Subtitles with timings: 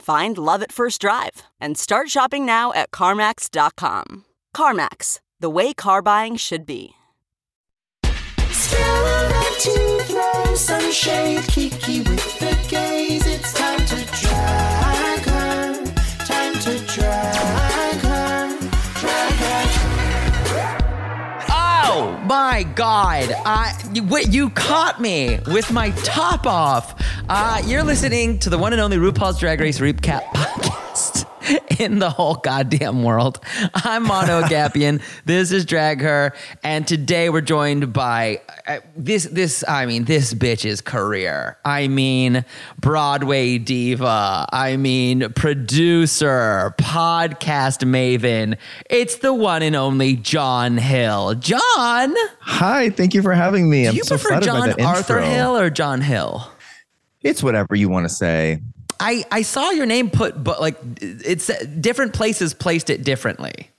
[0.00, 4.24] Find love at first drive and start shopping now at CarMax.com.
[4.56, 6.94] CarMax, the way car buying should be.
[9.60, 11.42] to throw some shade.
[11.48, 13.26] Kiki with the gaze.
[13.26, 13.96] It's time to
[22.30, 23.34] my god!
[23.44, 23.74] I
[24.08, 26.94] wait, you caught me with my top off.
[27.28, 30.89] Uh, you're listening to the one and only RuPaul's Drag Race recap podcast
[31.78, 33.40] in the whole goddamn world.
[33.74, 35.02] I'm Mano Gapian.
[35.24, 39.24] This is Drag Her, and today we're joined by uh, this.
[39.24, 41.58] This I mean, this bitch's career.
[41.64, 42.44] I mean,
[42.78, 44.46] Broadway diva.
[44.52, 48.56] I mean, producer, podcast maven.
[48.88, 51.34] It's the one and only John Hill.
[51.36, 52.14] John.
[52.40, 53.84] Hi, thank you for having me.
[53.84, 55.30] Do I'm you so prefer John Arthur intro.
[55.30, 56.50] Hill or John Hill?
[57.22, 58.60] It's whatever you want to say.
[59.00, 63.70] I, I saw your name put, but like it's different places placed it differently.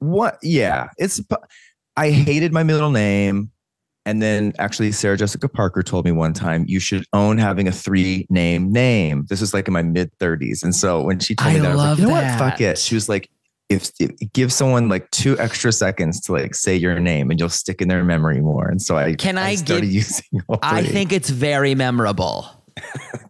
[0.00, 0.38] What?
[0.42, 1.20] Yeah, it's.
[1.96, 3.50] I hated my middle name,
[4.04, 7.72] and then actually, Sarah Jessica Parker told me one time you should own having a
[7.72, 9.24] three name name.
[9.30, 11.66] This is like in my mid thirties, and so when she told I me that,
[11.66, 12.40] I was love like, you know that.
[12.40, 12.50] what?
[12.50, 12.78] Fuck it.
[12.78, 13.30] She was like.
[13.68, 17.48] If, if give someone like two extra seconds to like say your name and you'll
[17.48, 18.68] stick in their memory more.
[18.68, 22.46] And so I Can I started give- using I think it's very memorable.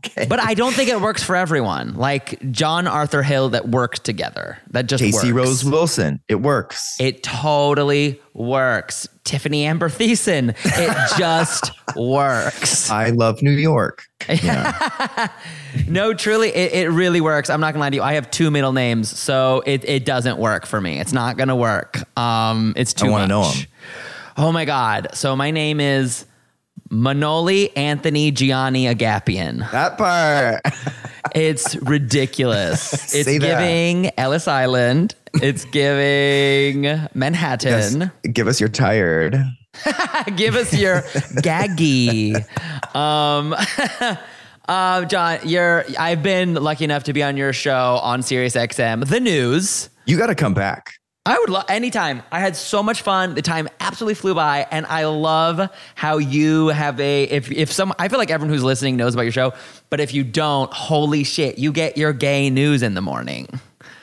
[0.06, 0.26] Okay.
[0.26, 1.94] But I don't think it works for everyone.
[1.94, 4.58] Like John Arthur Hill that works together.
[4.70, 5.48] That just Casey works.
[5.48, 6.20] Rose Wilson.
[6.28, 6.96] It works.
[7.00, 9.08] It totally works.
[9.24, 10.54] Tiffani Amber Thiessen.
[10.64, 12.88] It just works.
[12.88, 14.04] I love New York.
[14.28, 15.28] Yeah.
[15.88, 17.50] No, truly, it, it really works.
[17.50, 18.02] I'm not gonna lie to you.
[18.02, 20.98] I have two middle names, so it, it doesn't work for me.
[20.98, 21.98] It's not gonna work.
[22.18, 23.06] Um, it's too.
[23.06, 23.58] I wanna know much.
[23.58, 23.66] 'em.
[24.38, 25.08] Oh my god!
[25.14, 26.24] So my name is
[26.90, 29.70] Manoli Anthony Gianni Agapion.
[29.72, 30.60] that part.
[31.34, 32.92] It's ridiculous.
[33.14, 33.40] It's that.
[33.40, 35.14] giving Ellis Island.
[35.34, 36.82] It's giving
[37.14, 38.00] Manhattan.
[38.00, 38.32] Yes.
[38.32, 39.36] Give us your tired.
[40.36, 41.02] Give us your
[41.42, 42.36] gaggy.
[42.94, 43.54] Um,
[44.68, 45.84] uh, John, you're.
[45.98, 49.90] I've been lucky enough to be on your show on Sirius XM, the news.
[50.06, 50.92] You got to come back.
[51.26, 52.22] I would love anytime.
[52.30, 53.34] I had so much fun.
[53.34, 57.24] The time absolutely flew by, and I love how you have a.
[57.24, 59.52] If if some, I feel like everyone who's listening knows about your show,
[59.90, 63.48] but if you don't, holy shit, you get your gay news in the morning.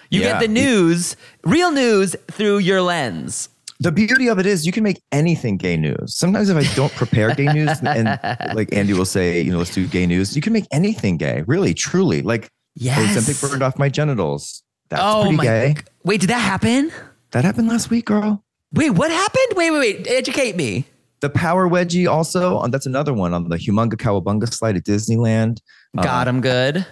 [0.09, 0.33] You Yeah.
[0.33, 3.49] get the news, real news through your lens.
[3.79, 6.15] The beauty of it is you can make anything gay news.
[6.15, 8.19] Sometimes if I don't prepare gay news and
[8.53, 11.43] like Andy will say, you know, let's do gay news, you can make anything gay.
[11.47, 12.21] Really, truly.
[12.21, 13.13] Like Yes.
[13.15, 14.61] something burned off my genitals.
[14.89, 15.43] That's oh pretty my!
[15.43, 15.75] gay.
[16.03, 16.91] Wait, did that happen?
[17.33, 18.43] That happened last week, girl.
[18.73, 19.55] Wait, what happened?
[19.57, 20.07] Wait, wait, wait.
[20.07, 20.85] Educate me.
[21.19, 25.59] The power wedgie also, and that's another one on the Humunga Kowabunga slide at Disneyland.
[25.97, 26.85] Uh, Got him good.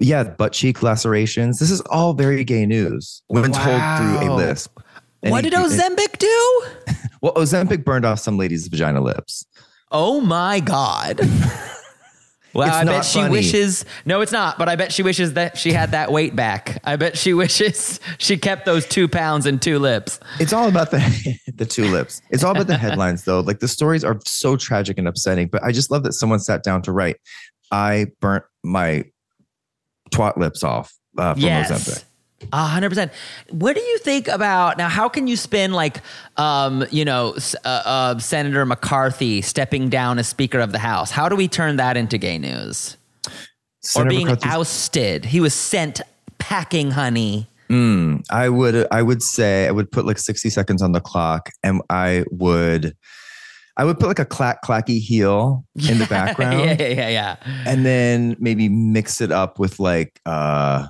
[0.00, 1.58] Yeah, butt cheek lacerations.
[1.58, 4.36] This is all very gay news when told through a Wow.
[4.36, 4.78] lisp.
[5.22, 6.64] And what he- did Ozempic do?
[7.20, 9.46] Well, Ozempic burned off some ladies' vagina lips.
[9.90, 11.20] Oh my god.
[12.54, 13.32] Well, It's I bet not she funny.
[13.32, 13.84] wishes.
[14.06, 14.58] No, it's not.
[14.58, 16.80] But I bet she wishes that she had that weight back.
[16.84, 20.20] I bet she wishes she kept those two pounds and two lips.
[20.38, 22.22] It's all about the the two lips.
[22.30, 23.40] It's all about the headlines, though.
[23.40, 25.48] Like the stories are so tragic and upsetting.
[25.48, 27.16] But I just love that someone sat down to write.
[27.72, 29.04] I burnt my
[30.12, 32.04] twat lips off uh, from yes.
[32.52, 33.12] Hundred percent.
[33.50, 34.88] What do you think about now?
[34.88, 36.00] How can you spin like,
[36.36, 41.10] um, you know, uh, uh, Senator McCarthy stepping down as Speaker of the House?
[41.10, 42.96] How do we turn that into gay news?
[43.96, 45.24] or being McCarthy's- ousted?
[45.26, 46.00] He was sent
[46.38, 47.48] packing, honey.
[47.70, 51.48] Mm, I would I would say I would put like 60 seconds on the clock
[51.62, 52.94] and I would
[53.76, 57.36] I would put like a clack clacky heel in the background yeah, yeah, yeah, yeah.
[57.66, 60.86] and then maybe mix it up with like uh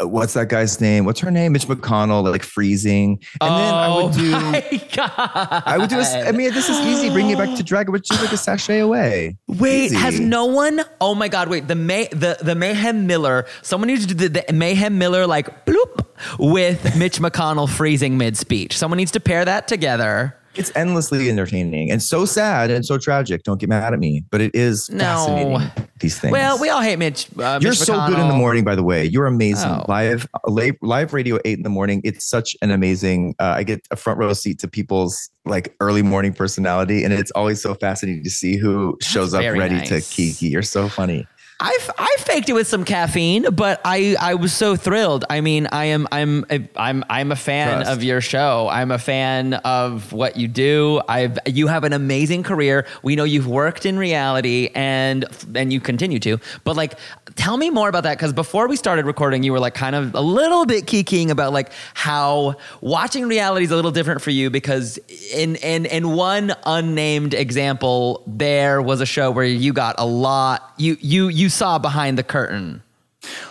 [0.00, 1.04] Uh, what's that guy's name?
[1.04, 1.52] What's her name?
[1.52, 3.20] Mitch McConnell, like freezing.
[3.40, 5.62] And then I would oh do Oh my God.
[5.66, 7.10] I would do a, I mean, this is easy.
[7.10, 7.88] Bring it back to drag.
[7.88, 9.36] I would do like a sashay away.
[9.46, 9.96] Wait, Easy.
[9.96, 10.82] has no one?
[11.00, 11.48] Oh my God!
[11.48, 13.46] Wait, the May the the Mayhem Miller.
[13.62, 16.06] Someone needs to do the, the Mayhem Miller like bloop
[16.38, 18.76] with Mitch McConnell freezing mid speech.
[18.76, 20.37] Someone needs to pair that together.
[20.58, 23.44] It's endlessly entertaining and so sad and so tragic.
[23.44, 25.04] Don't get mad at me, but it is No.
[25.04, 25.70] fascinating.
[26.00, 26.32] These things.
[26.32, 27.26] Well, we all hate Mitch.
[27.38, 29.04] Uh, You're Mitch so good in the morning, by the way.
[29.04, 29.70] You're amazing.
[29.70, 29.84] Oh.
[29.88, 32.00] Live, live, live radio eight in the morning.
[32.04, 33.34] It's such an amazing.
[33.38, 37.30] Uh, I get a front row seat to people's like early morning personality, and it's
[37.32, 40.48] always so fascinating to see who shows up very ready to kiki.
[40.48, 41.26] You're so funny.
[41.60, 45.24] I I faked it with some caffeine, but I I was so thrilled.
[45.28, 46.44] I mean, I am I'm
[46.76, 47.90] I'm I'm a fan Trust.
[47.90, 48.68] of your show.
[48.70, 51.00] I'm a fan of what you do.
[51.08, 52.86] I've you have an amazing career.
[53.02, 55.24] We know you've worked in reality and
[55.56, 56.38] and you continue to.
[56.62, 56.94] But like
[57.34, 60.14] tell me more about that cuz before we started recording you were like kind of
[60.14, 64.48] a little bit kikiing about like how watching reality is a little different for you
[64.48, 64.96] because
[65.32, 70.72] in in in one unnamed example there was a show where you got a lot
[70.76, 72.82] you you you saw behind the curtain.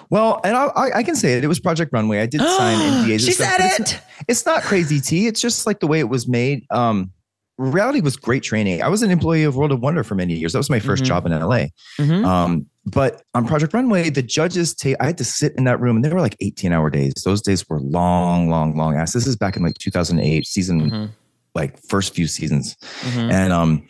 [0.10, 1.44] Well, and I, I, I can say it.
[1.44, 2.20] It was Project Runway.
[2.22, 3.20] I did sign NDAs.
[3.26, 3.94] She stuff, said it's it.
[3.96, 5.28] not- It's not crazy tea.
[5.28, 6.66] It's just like the way it was made.
[6.72, 7.12] Um,
[7.58, 8.82] reality was great training.
[8.82, 10.54] I was an employee of World of Wonder for many years.
[10.54, 11.06] That was my 1st Mhm.
[11.06, 11.68] job in LA.
[12.00, 12.26] Mhm.
[12.26, 14.96] Um, but on Project Runway, the judges take.
[15.02, 17.14] I had to sit in that room, and they were like 18 hour days.
[17.26, 19.12] Those days were long, long, long ass.
[19.14, 21.10] This is back in like 2008, season Mhm.
[21.56, 23.32] like first few seasons, Mhm.
[23.32, 23.84] and um,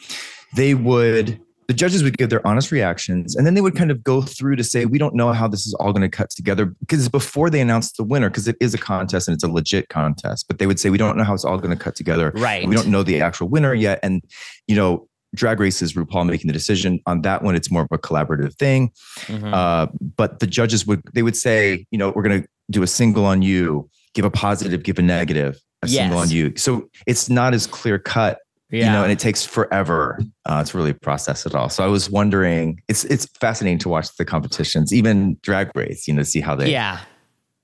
[0.55, 1.39] they would.
[1.67, 4.55] The judges would give their honest reactions, and then they would kind of go through
[4.55, 7.49] to say, "We don't know how this is all going to cut together," because before
[7.49, 10.59] they announced the winner, because it is a contest and it's a legit contest, but
[10.59, 12.31] they would say, "We don't know how it's all going to cut together.
[12.35, 12.65] Right.
[12.65, 14.23] We don't know the actual winner yet." And
[14.67, 17.53] you know, Drag Race is RuPaul making the decision on that one.
[17.55, 18.91] It's more of a collaborative thing.
[19.25, 19.53] Mhm.
[19.53, 22.87] Uh, but the judges would they would say, you know, we're going to do a
[22.87, 26.53] single on you, give a positive, give a negative, a single on you.
[26.55, 30.93] So it's not as clear cut, you know, and it takes forever uh, to really
[30.93, 31.69] process it all.
[31.69, 36.13] So I was wondering, it's it's fascinating to watch the competitions, even Drag Race, you
[36.13, 36.99] know, see how they yeah.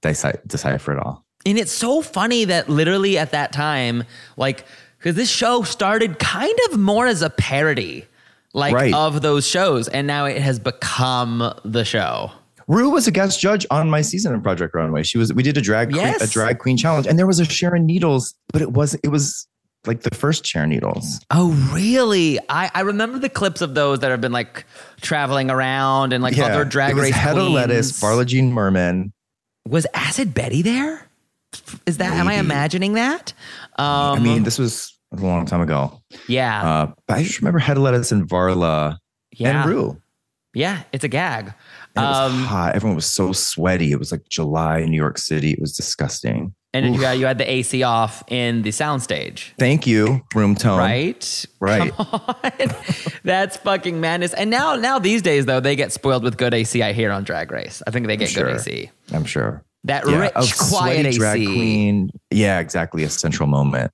[0.01, 1.25] decide, decipher it all.
[1.45, 4.05] And it's so funny that literally at that time,
[4.37, 4.65] like,
[4.97, 8.05] because this show started kind of more as a parody,
[8.53, 8.93] like Right.
[8.93, 12.31] of those shows, and now it has become the show.
[12.67, 15.03] Rue was a guest judge on my season of Project Runway.
[15.03, 15.33] She was.
[15.33, 18.33] We did a drag queen, a drag queen challenge, and there was a Sharon Needles,
[18.53, 19.45] but it was it was
[19.85, 21.19] like the first chair Needles.
[21.31, 22.39] Oh, really?
[22.49, 24.65] I, I remember the clips of those that have been like
[25.01, 27.53] traveling around and like other drag it was race Hedda queens.
[27.53, 29.11] Lettuce, Varla Jean Merman.
[29.67, 31.07] Was Acid Betty there?
[31.85, 32.13] Is that?
[32.13, 33.33] Am I imagining that?
[33.77, 36.01] Um, I mean, this was a long time ago.
[36.27, 38.97] yeah, Uh, but I just remember Hedda Lettuce and Varla
[39.31, 40.01] yeah, and Rue.
[40.53, 40.83] yeah.
[40.91, 41.47] It's a gag.
[41.95, 42.75] It was Um, hot.
[42.75, 43.91] Everyone was so sweaty.
[43.91, 45.51] It was like July in New York City.
[45.51, 46.55] It was disgusting.
[46.75, 49.51] And you had, you had the AC off in the soundstage.
[49.59, 50.79] Thank you, room tone.
[50.79, 51.45] right?
[51.59, 51.91] Right.
[53.23, 54.33] That's fucking madness.
[54.33, 56.81] And now, now these days though, they get spoiled with good AC.
[56.81, 57.83] I hear on Drag Race.
[57.85, 58.89] I think they get good AC.
[59.11, 59.63] I'm sure.
[59.83, 61.17] That Yeah, rich, quiet sweaty AC.
[61.17, 62.09] drag queen.
[62.31, 63.03] Yeah, exactly.
[63.03, 63.91] A central moment.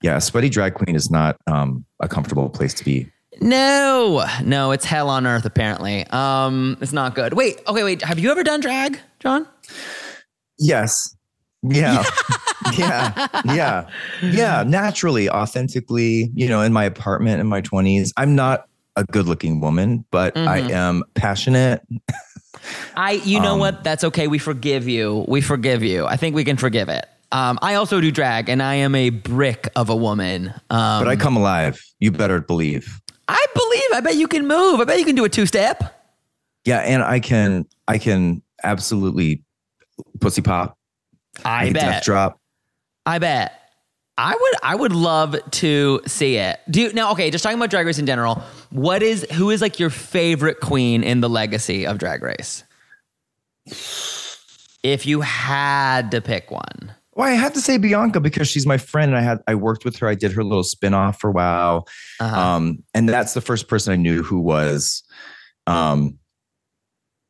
[0.00, 3.10] Yeah, a sweaty drag queen is not um, a comfortable place to be.
[3.40, 5.44] No, no, it's hell on earth.
[5.44, 7.32] Apparently, um, it's not good.
[7.32, 8.02] Wait, okay, wait.
[8.02, 9.48] Have you ever done drag, John?
[10.58, 11.16] Yes.
[11.62, 12.02] Yeah.
[12.76, 13.28] yeah.
[13.44, 13.88] Yeah.
[14.22, 14.64] Yeah.
[14.66, 18.10] Naturally, authentically, you know, in my apartment in my 20s.
[18.16, 18.66] I'm not
[18.96, 20.70] a good looking woman, but I Mm-hmm.
[20.72, 21.82] am passionate.
[22.96, 23.82] I, you know Um, what?
[23.84, 24.28] That's okay.
[24.28, 25.24] We forgive you.
[25.28, 26.06] We forgive you.
[26.06, 27.06] I think we can forgive it.
[27.32, 30.48] Um, I also do drag, and I am a brick of a woman.
[30.68, 31.82] Um, But I come alive.
[31.98, 33.00] You better believe.
[33.26, 33.82] I believe.
[33.94, 34.80] I bet you can move.
[34.80, 35.82] I bet you can do a two step.
[36.66, 36.78] Yeah.
[36.80, 39.42] And I can, I can absolutely
[40.20, 40.76] pussy pop.
[41.44, 41.82] I, bet.
[41.82, 42.40] death drop.
[43.06, 43.58] I bet.
[44.18, 46.60] I would I would love to see it.
[46.70, 49.62] Do you now okay, just talking about drag race in general, what is who is
[49.62, 52.62] like your favorite queen in the legacy of drag race?
[54.82, 56.92] If you had to pick one.
[57.14, 59.84] Well, I have to say Bianca because she's my friend and I had I worked
[59.84, 60.08] with her.
[60.08, 61.84] I did her little spin-off for WoW.
[62.20, 62.40] Uh-huh.
[62.40, 65.02] Um, and that's the first person I knew who was
[65.66, 66.18] um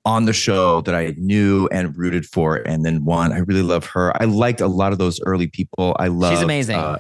[0.05, 3.33] on the show that I knew and rooted for and then won.
[3.33, 4.13] I really love her.
[4.21, 5.97] I liked a lot of those early people.
[5.99, 6.77] I love She's amazing.
[6.77, 6.99] uh,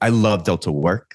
[0.00, 1.14] I love Delta Work.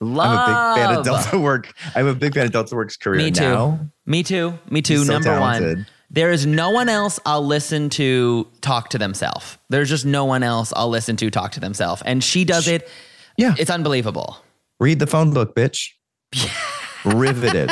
[0.00, 0.26] Love.
[0.28, 1.72] I'm a big fan of Delta Work.
[1.94, 3.40] I'm a big fan of Delta Work's career Me too.
[3.42, 3.80] now.
[4.06, 4.58] Me too.
[4.70, 5.04] Me too.
[5.04, 5.86] So Number one.
[6.10, 9.58] There is no one else I'll listen to talk to themselves.
[9.68, 12.00] There's just no one else I'll listen to talk to themselves.
[12.04, 12.88] And she does it.
[13.36, 13.54] Yeah.
[13.58, 14.38] It's unbelievable.
[14.80, 15.90] Read the phone book, bitch.
[17.04, 17.70] Riveted.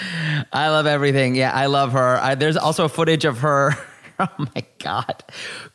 [0.52, 1.34] I love everything.
[1.34, 2.16] Yeah, I love her.
[2.16, 3.74] I, there's also footage of her
[4.18, 5.24] oh my god,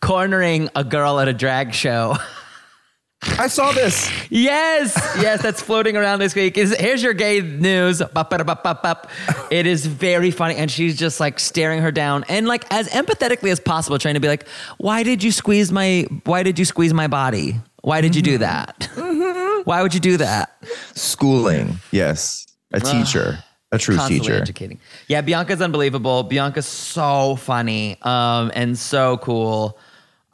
[0.01, 2.17] cornering a girl at a drag show.
[3.21, 4.11] I saw this.
[4.29, 6.57] Yes, yes, that's floating around this week.
[6.57, 7.99] Is here's your gay news.
[8.13, 9.09] Bop, bop, bop, bop.
[9.49, 13.49] It is very funny, and she's just like staring her down, and like as empathetically
[13.49, 14.45] as possible, trying to be like,
[14.77, 16.05] "Why did you squeeze my?
[16.25, 17.61] Why did you squeeze my body?
[17.81, 18.89] Why did you do that?
[18.95, 19.61] Mm-hmm.
[19.63, 20.61] Why would you do that?"
[20.93, 21.79] Schooling.
[21.91, 22.45] Yes.
[22.73, 23.43] A teacher.
[23.71, 24.41] A true Constantly teacher.
[24.41, 24.79] educating.
[25.07, 26.23] Yeah, Bianca's unbelievable.
[26.23, 29.79] Bianca's so funny, um, and so cool.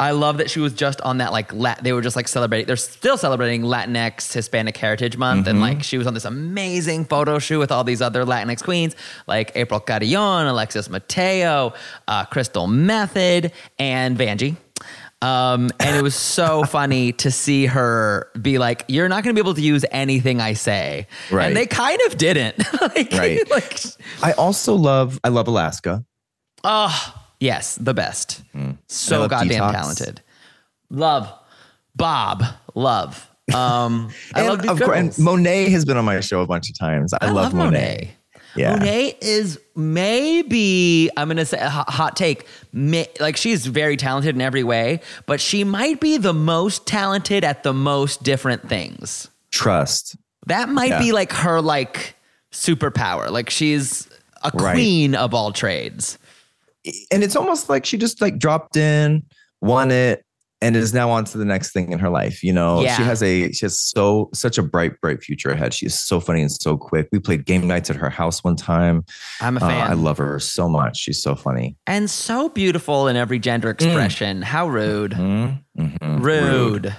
[0.02, 2.68] I love that she was just on that like Lat- they were just like celebrating.
[2.68, 7.38] They're still celebrating Latinx Hispanic Heritage Month, and like she was on this amazing photo
[7.40, 8.96] shoot with all these other Latinx queens
[9.28, 11.74] like April Carrión, Alexis Mateo,
[12.08, 14.56] uh, Crystal Methyd, and Vanjie.
[15.22, 19.42] Um, and it was so funny to see her be like, "You're not going to
[19.42, 21.48] be able to use anything I say," Right.
[21.48, 22.58] and they kind of didn't.
[22.82, 23.50] like, Right.
[23.52, 23.80] like,
[24.24, 26.06] I also love, I love Alaska.
[26.64, 28.44] oh, yes, the best.
[28.56, 29.72] I So goddamn Detox.
[29.74, 30.22] talented.
[30.90, 31.32] Love
[31.96, 32.44] Bob.
[32.76, 33.30] Love.
[33.54, 35.20] Um, I love these of course, and.
[35.26, 37.14] Monet has been on my show a bunch of times.
[37.20, 38.16] I, love, Monet.
[38.56, 38.76] Yeah.
[38.76, 42.46] Monet is maybe I'm gonna say a hot take.
[42.74, 47.44] May, like she's very talented in every way, but she might be the most talented
[47.44, 49.30] at the most different things.
[49.52, 50.16] Trust.
[50.48, 51.00] That might Yeah.
[51.00, 52.16] be like her like
[52.52, 53.30] superpower.
[53.30, 54.08] Like she's
[54.44, 54.74] a Right.
[54.74, 56.18] queen of all trades.
[57.12, 59.24] And it's almost like she just like dropped in,
[59.62, 60.24] won it,
[60.62, 62.44] and is now on to the next thing in her life.
[62.44, 62.96] You know, Yeah.
[62.98, 65.74] she has a she has so such a bright, bright future ahead.
[65.74, 67.08] She is so funny and so quick.
[67.12, 69.06] We played game nights at her house one time.
[69.42, 69.90] I'm a Uh, fan.
[69.92, 70.98] I love her so much.
[70.98, 71.78] She's so funny.
[71.88, 74.42] and so beautiful in every gender expression.
[74.42, 75.12] How rude.
[75.14, 75.60] Mhm.
[76.02, 76.96] Rude.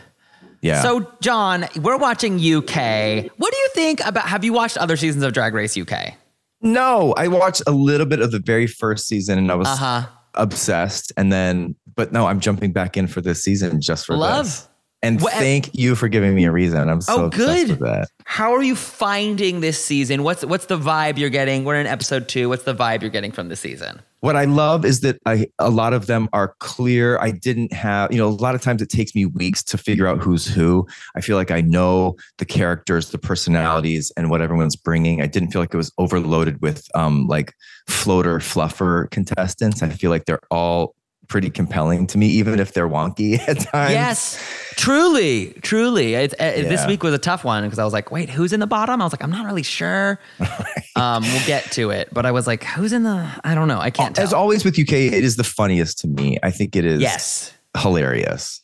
[0.62, 0.82] Yeah.
[0.82, 3.30] So, John, we're watching UK.
[3.38, 4.26] What do you think about?
[4.28, 6.16] Have you watched other seasons of Drag Race UK?
[6.62, 9.76] no, I watched a little bit of the very first season and I was Uh
[9.76, 10.06] huh.
[10.34, 11.12] Obsessed.
[11.16, 14.46] And then, but no, I'm jumping back in for this season just for Love.
[14.46, 14.68] this.
[15.02, 16.88] And What- thank you for giving me a reason.
[16.90, 17.68] I'm so Oh, obsessed good.
[17.70, 18.08] with that.
[18.26, 20.22] How are you finding this season?
[20.22, 21.64] What's what's the vibe you're getting?
[21.64, 22.48] We're in episode two.
[22.50, 24.00] What's the vibe you're getting from the season?
[24.20, 27.18] What I love is that I, a lot of them are clear.
[27.18, 30.06] I didn't have, you know, a lot of times it takes me weeks to figure
[30.06, 30.86] out who's who.
[31.16, 35.22] I feel like I know the characters, the personalities, and what everyone's bringing.
[35.22, 37.54] I didn't feel like it was overloaded with um, like
[37.88, 39.82] floater, fluffer contestants.
[39.82, 40.94] I feel like they're all
[41.30, 43.92] pretty compelling to me, even if they're wonky at times.
[43.92, 44.44] yes,
[44.76, 46.14] truly, truly.
[46.14, 48.60] It, uh, This week was a tough one because I was like, wait, who's in
[48.60, 49.00] the bottom?
[49.00, 50.20] I was like, I'm not really sure.
[50.96, 53.30] um, we'll get to it, but I was like, who's in the?
[53.44, 53.80] I don't know.
[53.80, 54.24] I can't tell.
[54.24, 56.36] As always with UK, it is the funniest to me.
[56.42, 57.54] I think it is yes.
[57.78, 58.62] hilarious.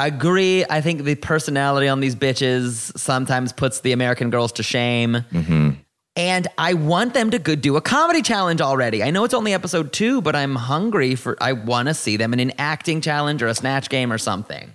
[0.00, 0.64] Agree.
[0.68, 5.24] I think the personality on these bitches sometimes puts the American girls to shame.
[5.32, 5.70] Mm-hmm.
[6.18, 9.04] And I want them to do a comedy challenge already.
[9.04, 12.32] I know it's only episode two, but I'm hungry for, I want to see them
[12.32, 14.74] in an acting challenge or a snatch game or something.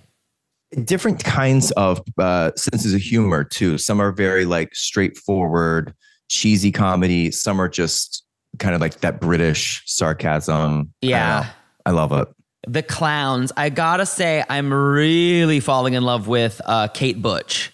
[0.84, 3.76] different kinds of uh, senses of humor too.
[3.76, 5.94] Some are very like straightforward,
[6.28, 7.30] cheesy comedy.
[7.30, 8.24] Some are just
[8.58, 10.94] kind of like that British sarcasm.
[11.02, 11.40] Yeah.
[11.40, 11.48] know.
[11.84, 12.28] I, love it.
[12.66, 17.70] The clowns, I gotta say, I'm really falling in love with uh, Kate Butch.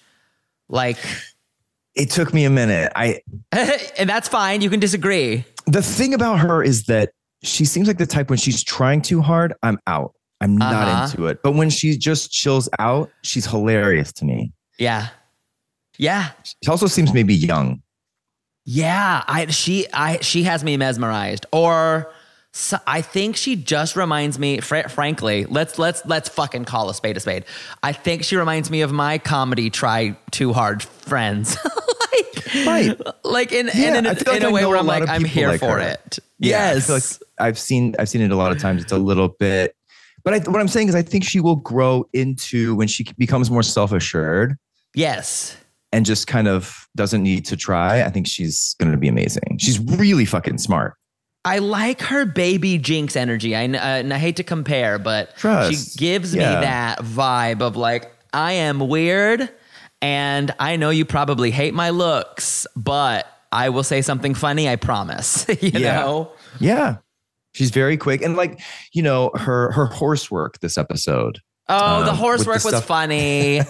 [0.69, 0.99] Like,
[1.95, 2.93] It took me a minute.
[2.95, 3.21] I
[3.53, 4.61] and that's fine.
[4.61, 5.45] You can disagree.
[5.67, 7.11] the thing about her is that
[7.43, 10.13] she seems like the type when she's trying too hard, I'm out.
[10.41, 11.05] I'm not Uh-huh.
[11.11, 11.43] into it.
[11.43, 14.53] But when she just chills out, she's hilarious to me.
[14.79, 15.09] Yeah.
[15.99, 16.31] Yeah.
[16.65, 17.83] She also seems maybe young.
[18.65, 21.47] Yeah, I she I she has me mesmerized.
[21.53, 22.13] Or
[22.53, 24.61] so, I think she just reminds me.
[24.61, 27.45] Fr- frankly, let's let's let's fucking call a spade a spade.
[27.83, 31.57] I think she reminds me of my comedy "Try Too Hard" friends.
[31.65, 33.01] like, Right.
[33.25, 35.49] Like in Yeah, in, in, like in a way where a I'm like I'm here
[35.49, 35.81] like for her.
[35.81, 36.19] it.
[36.39, 36.89] Yeah, yes.
[36.89, 38.83] like I've seen I've seen it a lot of times.
[38.83, 39.77] It's a little bit,
[40.25, 43.51] but I, what I'm saying is I think she will grow into when she becomes
[43.51, 44.57] more self assured
[44.95, 45.57] yes.
[45.93, 48.03] and just kind of doesn't need to try.
[48.03, 49.59] I think she's going to be amazing.
[49.59, 50.95] She's really fucking smart.
[51.45, 53.57] I like her baby Jinkx energy.
[53.57, 55.93] I, uh, and I hate to compare, but Trust.
[55.95, 59.49] she gives me that vibe of like, I am weird
[60.03, 64.77] and I know you probably hate my looks, but I will say something funny, I
[64.77, 65.47] promise.
[65.63, 66.01] you Yeah.
[66.01, 66.33] know?
[66.59, 66.97] Yeah,
[67.55, 68.61] she's very quick and like
[68.93, 71.39] you know her her horse work this episode.
[71.69, 73.61] Oh, the Um, horse with the work was funny.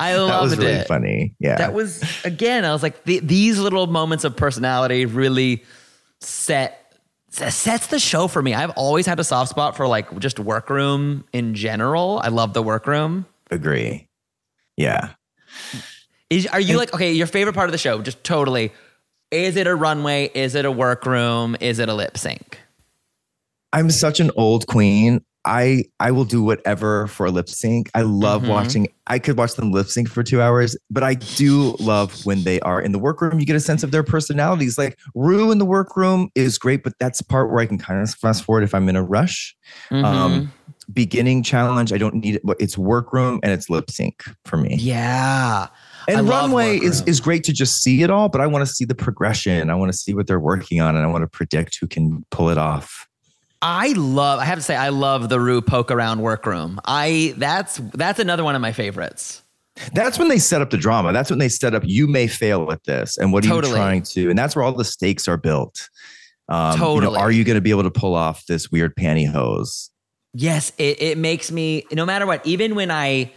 [0.00, 0.86] I That loved was really it.
[0.88, 1.34] funny.
[1.38, 2.64] Yeah, That was again.
[2.64, 5.64] I was like, the, these little moments of personality really
[6.20, 6.83] set
[7.34, 8.54] sets the show for me.
[8.54, 12.20] I've always had a soft spot for like just workroom in general.
[12.22, 13.26] I love the workroom.
[13.50, 14.08] agree.
[14.76, 15.10] Yeah,
[16.30, 17.12] Is are you like okay?
[17.12, 18.02] Your favorite part of the show?
[18.02, 18.72] Just totally.
[19.30, 20.30] Is it a runway?
[20.34, 21.56] Is it a workroom?
[21.60, 22.58] Is it a lip sync?
[23.72, 25.24] I'm such an old queen.
[25.44, 27.90] I I will do whatever for a lip sync.
[27.94, 28.48] I love Mhm.
[28.48, 28.88] watching.
[29.06, 32.60] I could watch them lip sync for two hours, but I do love when they
[32.60, 33.38] are in the workroom.
[33.38, 34.78] You get a sense of their personalities.
[34.78, 38.00] Like Rue in the workroom is great, but that's the part where I can kind
[38.02, 39.54] of fast forward if I'm in a rush.
[39.90, 40.04] Mhm.
[40.04, 40.52] Um,
[40.92, 42.42] beginning challenge, I don't need it.
[42.44, 44.76] but It's workroom and it's lip sync for me.
[44.78, 45.66] yeah.
[46.06, 48.72] And love runway is is great to just see it all, but I want to
[48.74, 49.70] see the progression.
[49.70, 52.24] I want to see what they're working on, and I want to predict who can
[52.30, 53.06] pull it off.
[53.66, 54.40] I love.
[54.40, 56.78] I have to say, I love the Rue poke around workroom.
[56.84, 59.42] I that's that's another one of my favorites.
[59.94, 61.12] That's when they set up the drama.
[61.14, 61.82] That's when they set up.
[61.86, 63.72] You may fail at this, and what are Totally.
[63.72, 64.28] you trying to?
[64.30, 65.88] And that's where all the stakes are built.
[66.48, 67.18] Um, you know, Totally.
[67.18, 69.88] are you going to be able to pull off this weird pantyhose?
[70.34, 73.32] Yes, it, it makes me no matter what, even when I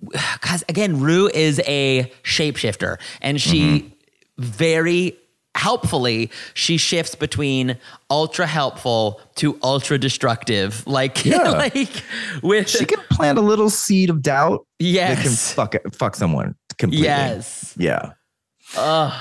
[0.00, 3.88] because again, Rue is a shapeshifter and she Mm-hmm.
[4.38, 5.16] very
[5.54, 7.76] helpfully she shifts between
[8.10, 10.84] ultra helpful to ultra destructive.
[10.92, 11.38] Like Yeah.
[11.50, 12.02] like
[12.42, 16.54] with She can plant a little seed of doubt that can fuck it, fuck someone
[16.78, 17.06] completely.
[17.06, 17.74] Yes.
[17.78, 18.12] Yeah.
[18.76, 19.12] Ugh.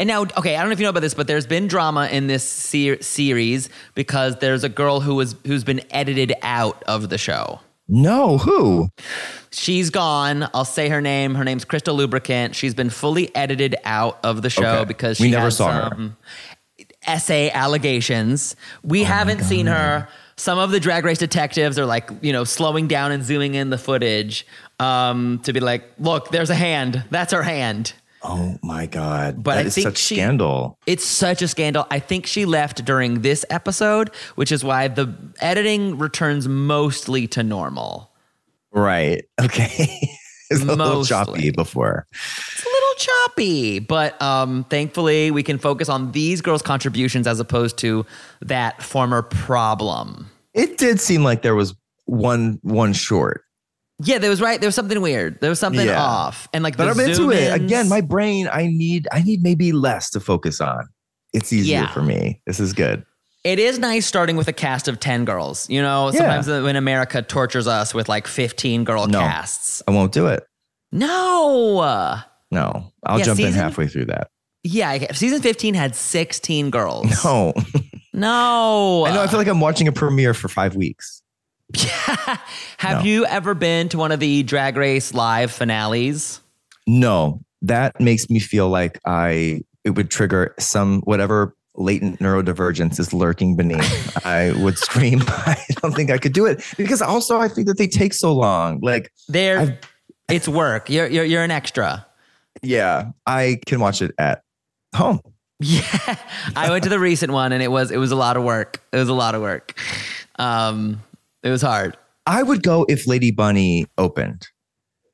[0.00, 2.06] And now, okay, I don't know if you know about this, but there's been drama
[2.06, 7.08] in this ser- series because there's a girl who was who's been edited out of
[7.08, 7.58] the show.
[7.88, 8.38] No.
[8.38, 8.90] Who?
[9.50, 10.48] She's gone.
[10.54, 11.34] I'll say her name.
[11.34, 12.54] Her name's Crystal Lubricant.
[12.54, 14.84] She's been fully edited out of the show Okay.
[14.84, 16.10] because We she never had saw her.
[17.06, 18.54] essay allegations.
[18.58, 20.08] Oh We haven't seen her.
[20.36, 23.70] Some of the drag race detectives are like, you know, slowing down and zooming in
[23.70, 24.46] the footage
[24.78, 27.02] um, to be like, look, there's a hand.
[27.10, 27.94] That's her hand.
[28.22, 29.42] Oh my god.
[29.42, 30.78] But that I is think such she- scandal.
[30.86, 31.86] It's such a scandal.
[31.90, 37.42] I think she left during this episode, which is why the editing returns mostly to
[37.42, 38.10] normal.
[38.72, 39.24] Right.
[39.40, 40.08] Okay.
[40.50, 42.06] it's a little choppy before.
[42.10, 47.38] It's a little choppy, but um, thankfully we can focus on these girls' contributions as
[47.38, 48.04] opposed to
[48.42, 50.28] that former problem.
[50.54, 51.74] It did seem like there was
[52.06, 53.44] one one short.
[54.00, 54.60] Yeah, there was right.
[54.60, 55.40] There was something weird.
[55.40, 56.00] There was something Yeah.
[56.00, 57.52] off, and like But I'm into it.
[57.52, 60.86] Again, my brain, I need I need maybe less to focus on.
[61.32, 61.92] It's easier Yeah.
[61.92, 62.40] for me.
[62.46, 63.04] This is good.
[63.44, 65.68] It is nice starting with a cast of 10 girls.
[65.70, 66.18] You know, Yeah.
[66.40, 69.20] sometimes when America tortures us with like 15 girl No.
[69.20, 69.82] casts.
[69.88, 70.44] I won't do it.
[70.92, 72.20] No.
[72.50, 72.92] No.
[73.06, 74.28] I'll Yeah, jump in halfway through that.
[74.64, 77.06] Yeah, season 15 had 16 girls.
[77.24, 77.52] No.
[78.12, 79.04] No.
[79.06, 81.22] I know I feel like I'm watching a premiere for five weeks.
[82.78, 83.02] Have No.
[83.04, 86.40] you ever been to one of the Drag Race live finales?
[86.86, 87.40] No.
[87.62, 93.56] That makes me feel like I it would trigger some whatever latent neurodivergence is lurking
[93.56, 94.16] beneath.
[94.26, 95.22] I would scream.
[95.28, 96.64] I don't think I could do it.
[96.76, 98.80] Because also I think that they take so long.
[98.80, 99.78] Like There,
[100.28, 100.88] it's work.
[100.90, 102.06] You're, you're you're an extra.
[102.62, 104.42] Yeah, I can watch it at
[104.94, 105.20] home.
[105.60, 106.16] Yeah,
[106.56, 108.80] I went to the recent one and it was it was a lot of work.
[108.92, 109.78] It was a lot of work.
[110.38, 111.02] Um,
[111.48, 111.96] it was hard.
[112.26, 114.46] I would go if Lady Bunny opened,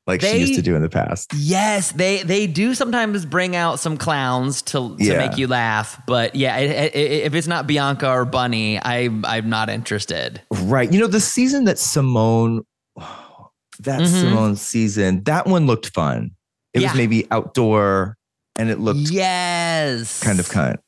[0.06, 1.32] like They- she used to do in the past.
[1.34, 5.18] Yes, they they do sometimes bring out some clowns to to Yeah.
[5.26, 6.64] make you laugh, but yeah, i i
[7.28, 10.42] if it's not Bianca or Bunny, I I'm not interested.
[10.50, 10.92] Right.
[10.92, 12.62] You know, the season that Simone,
[13.80, 14.20] that Mhm.
[14.20, 16.32] Simone season, that one looked fun.
[16.72, 16.88] It Yeah.
[16.88, 18.16] was maybe outdoor
[18.58, 20.78] and it looked Yes, kind of cunt.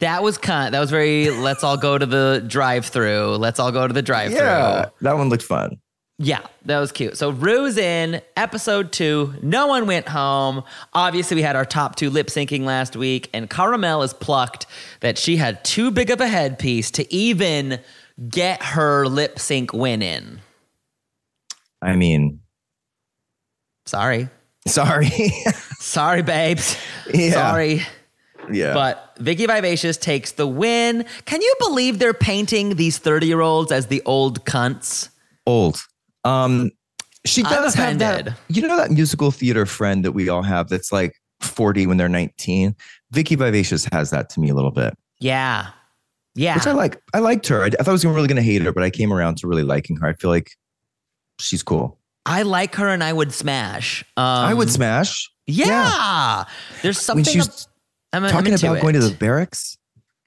[0.00, 0.70] That was cunt.
[0.72, 1.30] That was very.
[1.30, 3.36] let's all go to the drive-through.
[3.36, 4.38] Let's all go to the drive-through.
[4.38, 5.78] Yeah, that one looked fun.
[6.20, 7.16] Yeah, that was cute.
[7.16, 9.34] So Rue's in episode two.
[9.40, 10.64] No one went home.
[10.92, 14.66] Obviously, we had our top two lip syncing last week, and Cara Melle is plucked
[15.00, 17.78] that she had too big of a headpiece to even
[18.28, 20.40] get her lip sync win in.
[21.80, 22.40] I mean,
[23.86, 24.28] Sorry.
[24.66, 25.08] sorry.
[25.78, 26.76] Sorry, babes.
[27.14, 27.30] Yeah.
[27.32, 27.82] Sorry.
[28.52, 28.74] Yeah.
[28.74, 31.04] But Vicki Vivacious takes the win.
[31.24, 35.08] Can you believe they're painting these 30 year olds as the old cunts?
[35.46, 35.78] old.
[36.24, 36.70] Um,
[37.24, 38.36] she does have that.
[38.48, 42.08] You know that musical theater friend that we all have that's like 40 when they're
[42.08, 42.76] 19.
[43.12, 45.68] Vicki Vivacious has that to me a little bit, Yeah.
[46.34, 46.54] Yeah.
[46.54, 47.00] which I like.
[47.14, 47.62] I liked her.
[47.62, 49.48] I, I thought I was really going to hate her, but I came around to
[49.48, 50.06] really liking her.
[50.06, 50.50] I feel like
[51.40, 51.98] she's cool.
[52.26, 54.04] I like her and I would smash.
[54.16, 55.30] Um, I would smash.
[55.46, 56.44] Yeah.
[56.82, 57.40] There's When something.
[57.40, 57.48] I'm,
[58.12, 59.76] I'm talking into about going to the barracks,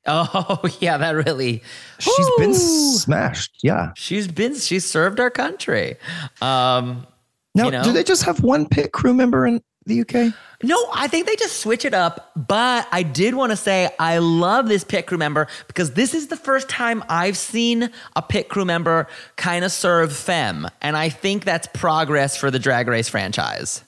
[0.07, 1.61] Oh, yeah, that really.
[1.99, 3.59] she's been smashed.
[3.63, 3.91] Yeah.
[3.95, 4.55] She's been.
[4.55, 5.95] she served our country.
[6.41, 7.05] Um,
[7.53, 7.83] Now, You know?
[7.83, 10.33] do they just have one pit crew member in the UK?
[10.63, 12.31] no, I think they just switch it up.
[12.35, 16.27] But I did want to say I love this pit crew member because this is
[16.27, 21.09] the first time I've seen a pit crew member kind of serve femme, and I
[21.09, 23.83] think that's progress for the Drag Race franchise.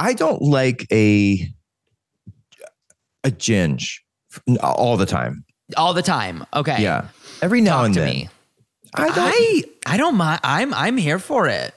[0.00, 1.48] I don't like a
[3.26, 3.98] ginge
[4.62, 5.44] all the time.
[5.76, 6.44] All the time.
[6.54, 6.82] Okay.
[6.82, 7.08] Yeah.
[7.42, 8.06] Every now Talk and then.
[8.06, 8.28] me.
[8.94, 9.18] I don't.
[9.18, 10.40] I I don't mind.
[10.42, 11.74] I'm I'm here for it.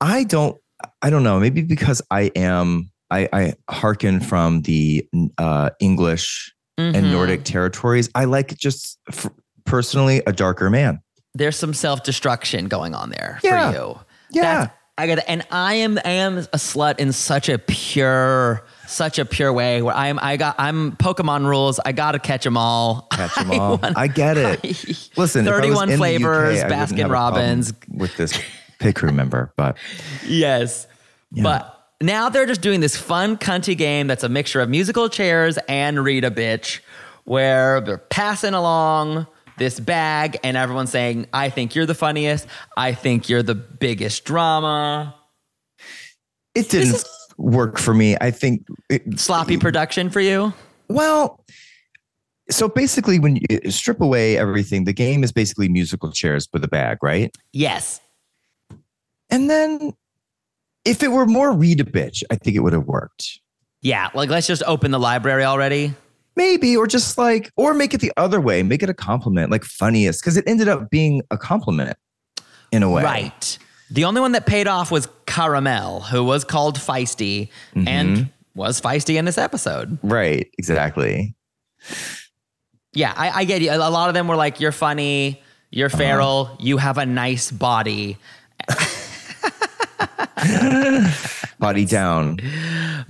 [0.00, 0.56] I don't.
[1.02, 1.40] I don't know.
[1.40, 2.90] Maybe because I am.
[3.10, 6.94] I, I hearken from the uh, English Mhm.
[6.94, 8.08] and Nordic territories.
[8.14, 9.30] I like just f-
[9.64, 11.00] personally a darker man.
[11.34, 13.72] There's some self destruction going on there Yeah.
[13.72, 13.98] for you.
[14.30, 14.42] Yeah.
[14.42, 19.18] That's- I got and I am I am a slut in such a pure such
[19.18, 21.78] a pure way where I'm I got I'm Pokemon rules.
[21.84, 23.06] I gotta catch them all.
[23.12, 23.76] Catch them I all.
[23.78, 24.62] want- I get it.
[25.16, 27.72] Listen, I was 31 in UK, flavors, I Baskin have a problem Robbins.
[27.88, 28.40] with this
[28.78, 29.76] pit crew member, but
[30.26, 30.86] Yes.
[31.30, 35.58] But now they're just doing this fun cunty game that's a mixture of musical chairs
[35.68, 36.80] and read a bitch,
[37.24, 39.26] where they're passing along
[39.58, 42.46] this bag and everyone's saying, I think you're the funniest.
[42.76, 45.14] I think you're the biggest drama.
[46.54, 47.04] it didn't
[47.38, 48.16] work for me.
[48.20, 50.52] I think it, Sloppy production for you.
[50.88, 51.44] Well,
[52.50, 56.64] so basically, when you uh, strip away everything, the game is basically musical chairs with
[56.64, 57.34] a bag, right?
[57.52, 58.00] Yes.
[59.30, 59.92] And then
[60.84, 63.40] if it were more read a bitch, I think it would have worked.
[63.82, 64.08] Yeah.
[64.14, 65.94] Like, let's just open the library already.
[66.36, 69.64] Maybe, or just like, or make it the other way, make it a compliment, like
[69.64, 71.96] funniest, because it ended up being a compliment
[72.70, 73.02] in a way.
[73.02, 73.58] Right.
[73.90, 78.80] The only one that paid off was Cara Melle, who was called Feisty and was
[78.80, 79.98] feisty in this episode.
[80.02, 80.50] Right.
[80.58, 81.34] Exactly.
[82.92, 83.70] Yeah, I, I get you.
[83.70, 88.18] A lot of them were like, "You're funny, you're feral, you have a nice body."
[91.58, 92.38] Body down.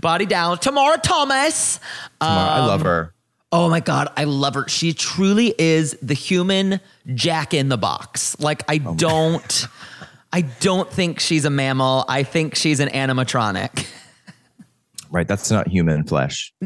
[0.00, 0.56] Body down.
[0.58, 1.78] Tomara Thomas.
[2.20, 3.14] Tomara, I Um, love her.
[3.52, 4.66] Oh my god, I love her.
[4.68, 6.80] She truly is the human
[7.14, 8.38] Jack in the Box.
[8.40, 9.66] Like I don't,
[10.32, 12.04] I don't think she's a mammal.
[12.08, 13.86] I think she's an animatronic.
[15.10, 15.26] Right.
[15.26, 16.52] That's not human flesh.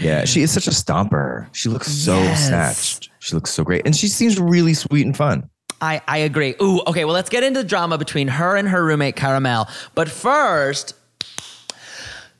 [0.00, 0.24] yeah.
[0.24, 1.54] She is such a stomper.
[1.54, 2.46] She looks so Yes.
[2.48, 3.10] snatched.
[3.18, 3.82] She looks so great.
[3.84, 5.50] And she seems really sweet and fun.
[5.82, 6.54] I, I agree.
[6.62, 9.68] Ooh, okay, well, let's get into the drama between her and her roommate, Cara Melle.
[9.94, 10.94] But first,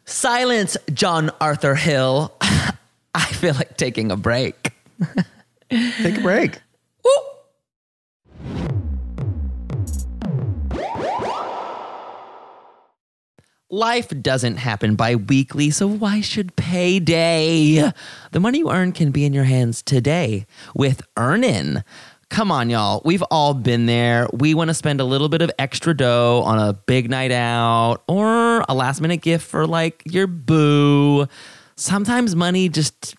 [0.06, 2.32] silence John Arthur Hill.
[3.14, 4.72] I feel like taking a break.
[5.70, 6.58] Take a break.
[13.72, 17.92] Life doesn't happen bi weekly, so why should payday?
[18.32, 21.84] The money you earn can be in your hands today with Earnin.
[22.30, 23.00] Come on, y'all.
[23.04, 24.26] We've all been there.
[24.32, 28.02] We want to spend a little bit of extra dough on a big night out
[28.08, 31.28] or a last minute gift for like your boo.
[31.76, 33.14] Sometimes money just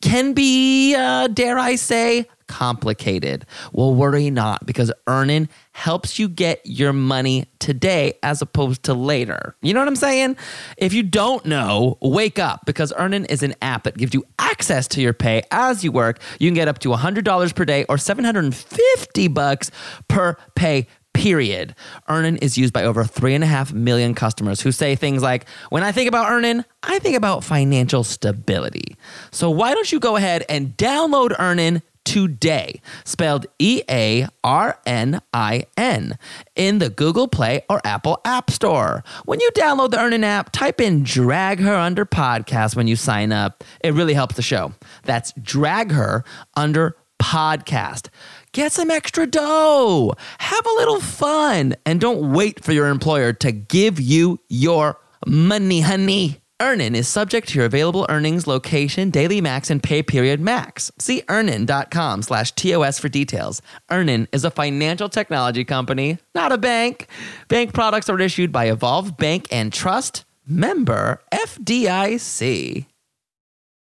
[0.00, 3.46] can be, uh, dare I say, complicated.
[3.72, 9.56] Well, worry not because Earnin helps you get your money today as opposed to later.
[9.62, 10.36] You know what I'm saying?
[10.76, 14.86] If you don't know, wake up because Earnin is an app that gives you access
[14.88, 16.20] to your pay as you work.
[16.38, 19.70] You can get up to $100 per day or 750 bucks
[20.08, 21.74] per pay period.
[22.08, 25.48] Earnin is used by over three and a half million customers who say things like,
[25.70, 28.96] when I think about Earnin, I think about financial stability.
[29.30, 35.22] So why don't you go ahead and download Earnin today, spelled E A R N
[35.32, 36.18] I N,
[36.54, 39.02] in the Google Play or Apple App Store.
[39.24, 43.32] When you download the Earnin app, type in drag her under podcast when you sign
[43.32, 43.64] up.
[43.80, 44.74] It really helps the show.
[45.04, 46.24] That's drag her
[46.54, 48.08] under podcast.
[48.54, 50.14] Get some extra dough.
[50.38, 51.74] Have a little fun.
[51.84, 56.40] And don't wait for your employer to give you your money, honey.
[56.62, 60.92] Earnin is subject to your available earnings, location, daily max, and pay period max.
[61.00, 63.60] See earnin.com slash TOS for details.
[63.90, 67.08] Earnin is a financial technology company, not a bank.
[67.48, 72.86] Bank products are issued by Evolve Bank and Trust, member FDIC.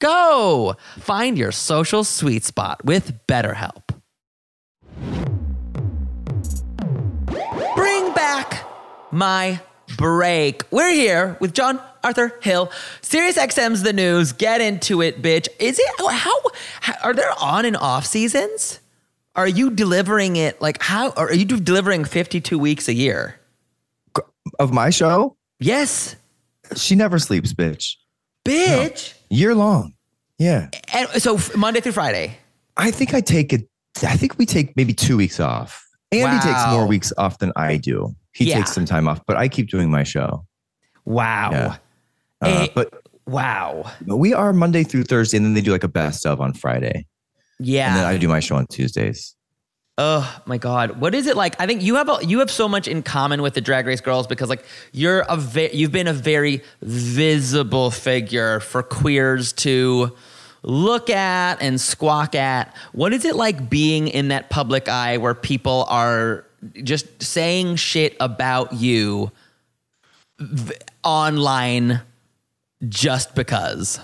[0.00, 0.76] Go!
[0.98, 3.82] Find your social sweet spot with BetterHelp.
[7.74, 8.64] Bring back
[9.10, 9.60] my
[9.96, 10.62] break.
[10.70, 12.70] We're here with John Arthur Hill.
[13.00, 14.32] Sirius XM's the news.
[14.32, 15.48] Get into it, bitch.
[15.58, 16.42] Is it how,
[16.80, 18.80] how are there on and off seasons?
[19.34, 23.38] Are you delivering it like how are you delivering 52 weeks a year?
[24.58, 26.16] Of my show, Yes.
[26.74, 27.96] she never sleeps, bitch.
[28.44, 29.14] Bitch.
[29.30, 29.94] Year long.
[30.38, 30.68] Yeah.
[30.92, 32.38] And so Monday through Friday.
[32.76, 33.68] I think I take it.
[34.02, 35.84] I think we take maybe two weeks off.
[36.12, 38.14] Andy takes more weeks off than I do.
[38.32, 38.58] He Yeah.
[38.58, 40.46] takes some time off, but I keep doing my show.
[41.04, 41.50] Wow.
[41.50, 41.76] Yeah.
[42.40, 43.90] Uh, Eh, but wow.
[44.06, 46.52] but we are Monday through Thursday, and then they do like a best of on
[46.52, 47.04] Friday,
[47.58, 47.88] Yeah.
[47.88, 49.34] and then I do my show on Tuesdays.
[50.00, 51.60] Oh my god, what is it like?
[51.60, 54.00] I think you have a, you have so much in common with the Drag Race
[54.00, 60.14] girls because like you're a ve- you've been a very visible figure for queers to
[60.62, 62.72] look at and squawk at.
[62.92, 66.44] What is it like being in that public eye where people are
[66.84, 69.32] just saying shit about you
[70.38, 72.02] v- online
[72.88, 73.98] just because?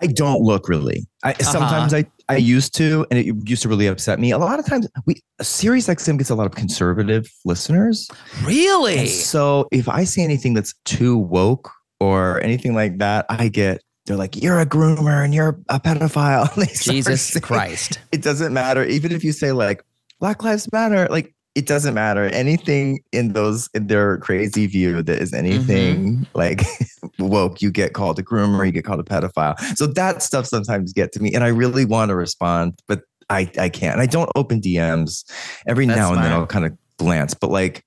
[0.00, 1.06] I don't look really.
[1.22, 1.44] I Uh-huh.
[1.52, 4.30] sometimes I I used to, and it used to really upset me.
[4.30, 8.08] A lot of times, we Sirius XM gets a lot of conservative listeners,
[8.44, 8.98] Really?
[8.98, 13.82] and so if I say anything that's too woke or anything like that, I get
[14.06, 16.48] they're like, "You're a groomer and you're a pedophile."
[16.82, 17.98] Jesus saying- Christ.
[18.10, 19.84] It doesn't matter, even if you say like
[20.20, 21.34] Black Lives Matter, like.
[21.54, 22.24] It doesn't matter.
[22.30, 26.22] Anything in those in their crazy view that is anything mm-hmm.
[26.32, 26.62] like
[27.18, 29.58] woke, you get called a groomer, you get called a pedophile.
[29.76, 33.50] So that stuff sometimes get to me, and I really want to respond, but I
[33.58, 33.94] I can't.
[33.94, 35.24] And I don't open DMs.
[35.66, 36.32] Every That's now and then.
[36.32, 37.84] I'll kind of glance, but like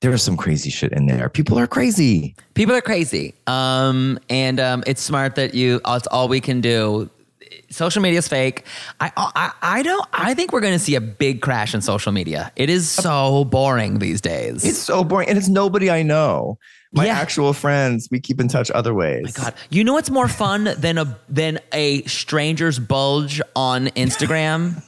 [0.00, 1.28] there's some crazy shit in there.
[1.28, 2.34] People are crazy.
[2.54, 3.34] People are crazy.
[3.46, 7.10] Um, and um, it's smart that you, it's all we can do.
[7.70, 8.64] Social media is fake.
[9.00, 12.12] I, I, I don't, I think we're going to see a big crash in social
[12.12, 12.50] media.
[12.56, 14.64] It is so boring these days.
[14.64, 16.58] It's so boring, and it's nobody I know.
[16.92, 17.18] My Yeah.
[17.20, 19.22] actual friends, we keep in touch other ways.
[19.38, 24.82] My god, you know what's more fun than a than a stranger's bulge on Instagram?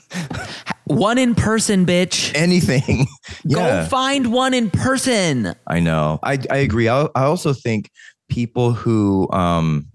[0.85, 2.33] one in person, bitch.
[2.35, 3.07] anything.
[3.45, 3.83] yeah.
[3.85, 5.55] Go find one in person.
[5.67, 6.19] I know.
[6.23, 6.89] I I agree.
[6.89, 7.89] I, I also think
[8.29, 9.87] people who um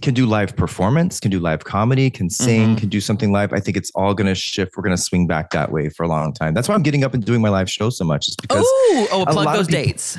[0.00, 2.74] can do live performance, can do live comedy, can sing, Mm-hmm.
[2.76, 3.52] can do something live.
[3.52, 4.76] I think it's all going to shift.
[4.76, 6.54] We're going to swing back that way for a long time.
[6.54, 8.28] That's why I'm getting up and doing my live show so much.
[8.28, 10.18] Is because oh, a plug those people- dates.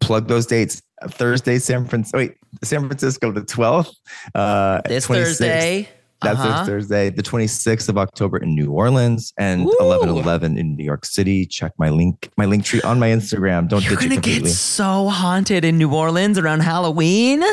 [0.00, 0.82] Plug those dates.
[1.08, 2.18] Thursday, San Francisco.
[2.18, 3.94] Wait, San Francisco, the 12th.
[4.34, 5.24] Uh, This 26th.
[5.24, 5.88] Thursday.
[6.20, 6.58] That's Uh-huh.
[6.58, 9.76] this Thursday, the 26th of October in New Orleans and Ooh.
[9.78, 11.46] 11 11 in New York City.
[11.46, 13.68] Check my link, my link tree on my Instagram.
[13.68, 14.48] Don't You're gonna completely.
[14.50, 17.44] get so haunted in New Orleans around Halloween.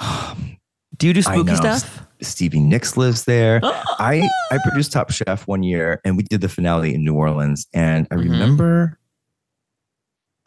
[0.96, 2.02] Do you do spooky stuff?
[2.20, 3.60] Stevie Nicks lives there.
[3.64, 7.66] I I produced Top Chef one year, and we did the finale in New Orleans.
[7.72, 8.24] And I Mhm.
[8.24, 8.98] remember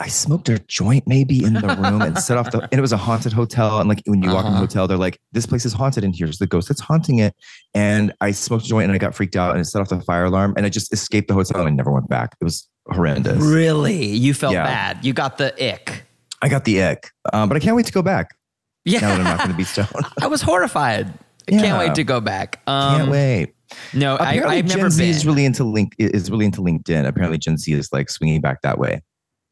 [0.03, 2.59] I smoked a joint maybe in the room and set off the.
[2.61, 3.79] And it was a haunted hotel.
[3.79, 4.65] And like when you walk in the Uh-huh.
[4.65, 7.33] hotel, they're like, "This place is haunted, and here's the ghost that's haunting it."
[7.73, 10.01] And I smoked a joint, and I got freaked out, and it set off the
[10.01, 12.35] fire alarm, and I just escaped the hotel and I never went back.
[12.41, 13.41] It was horrendous.
[13.41, 14.05] Really?
[14.07, 14.65] You felt Yeah.
[14.65, 15.05] bad.
[15.05, 16.03] You got the ick.
[16.41, 18.35] I got the ick, um, but I can't wait to go back.
[18.83, 18.99] Yeah.
[18.99, 19.87] Now that I'm not going to be stoned,
[20.21, 21.13] I was horrified.
[21.47, 22.59] I can't wait to go back.
[22.67, 23.53] Um, can't wait.
[23.93, 25.09] No, I, Apparently, I've Gen never Z been.
[25.09, 27.07] is really into link is really into LinkedIn.
[27.07, 29.01] Apparently, Gen Z is like swinging back that way.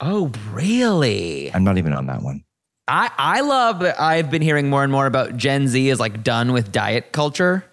[0.01, 1.51] Oh, really?
[1.53, 2.43] I'm not even on that one.
[2.87, 6.23] I, I love that I've been hearing more and more about Gen Z is like
[6.23, 7.63] done with diet culture.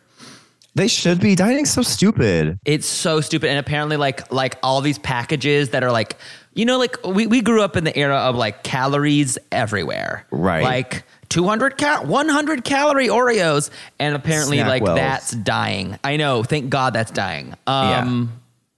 [0.74, 1.34] They should be.
[1.34, 2.60] Dieting's so stupid.
[2.64, 3.50] It's so stupid.
[3.50, 6.16] And apparently like like all these packages that are like,
[6.54, 10.24] you know, like we, we grew up in the era of like calories everywhere.
[10.30, 10.62] Right.
[10.62, 13.70] Like 200 cal 100 calorie Oreos.
[13.98, 14.98] And apparently Snack like wells.
[14.98, 15.98] that's dying.
[16.04, 16.44] I know.
[16.44, 17.54] Thank God that's dying.
[17.66, 18.30] Um,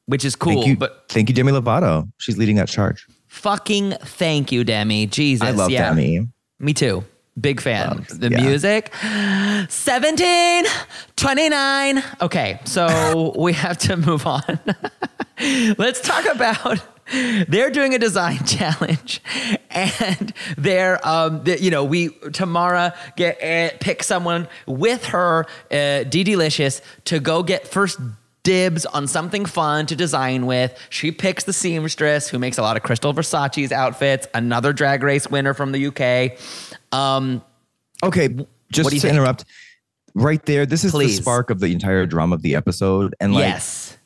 [0.06, 0.54] which is cool.
[0.54, 2.10] Thank you, But thank you, Demi Lovato.
[2.16, 3.06] She's leading that charge.
[3.30, 5.06] Fucking thank you, Demi.
[5.06, 5.46] Jesus.
[5.46, 5.88] I love yeah.
[5.90, 6.26] Demi.
[6.58, 7.04] Me too.
[7.40, 7.88] Big fan.
[7.88, 8.42] Loves, the yeah.
[8.42, 8.92] music.
[9.68, 10.64] 17,
[11.14, 12.02] 29.
[12.20, 14.42] Okay, so we have to move on.
[15.78, 16.80] Let's talk about
[17.48, 19.22] they're doing a design challenge
[19.70, 26.04] and they're um the- you know we Tomara get uh, pick someone with her uh
[26.04, 27.98] D Delicious to go get first
[28.42, 30.76] dibs on something fun to design with.
[30.90, 35.28] She picks the seamstress who makes a lot of Krystal Versace's outfits, another drag race
[35.30, 36.38] winner from the UK.
[36.96, 37.42] Um,
[38.02, 38.28] Okay,
[38.72, 39.14] just What do you to think?
[39.16, 39.44] interrupt,
[40.14, 41.16] right there, this is Please.
[41.16, 43.98] the spark of the entire drama of the episode, and like yes.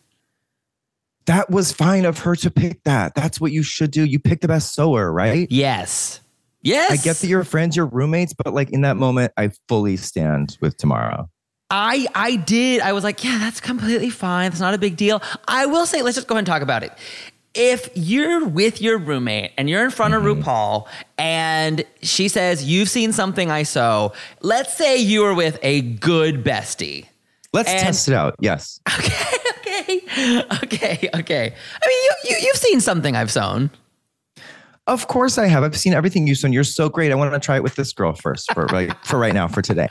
[1.27, 3.14] that was fine of her to pick that.
[3.14, 4.05] That's what you should do.
[4.05, 5.47] You pick the best sewer, right?
[5.51, 6.20] Yes.
[6.61, 6.90] Yes.
[6.90, 10.57] I get that you're friends, you're roommates, but like in that moment, I fully stand
[10.61, 11.29] with Tomara.
[11.70, 12.81] I I did.
[12.81, 14.50] I was like, yeah, that's completely fine.
[14.53, 15.22] It's not a big deal.
[15.48, 16.92] I will say, let's just go ahead and talk about it.
[17.55, 20.42] If you're with your roommate and you're in front of mm-hmm.
[20.42, 20.87] RuPaul
[21.18, 26.44] and she says, You've seen something I sew, let's say you were with a good
[26.44, 27.07] bestie.
[27.53, 28.37] Let's And- test it out.
[28.40, 28.81] Yes.
[29.77, 31.55] Okay, okay, okay, okay.
[31.83, 33.70] I mean, you, you you've seen something I've sewn.
[34.87, 35.64] Of course I have.
[35.64, 36.53] I've seen everything you've done.
[36.53, 37.11] You're so great.
[37.11, 39.62] I want to try it with this girl first for right for right now, for
[39.62, 39.88] today.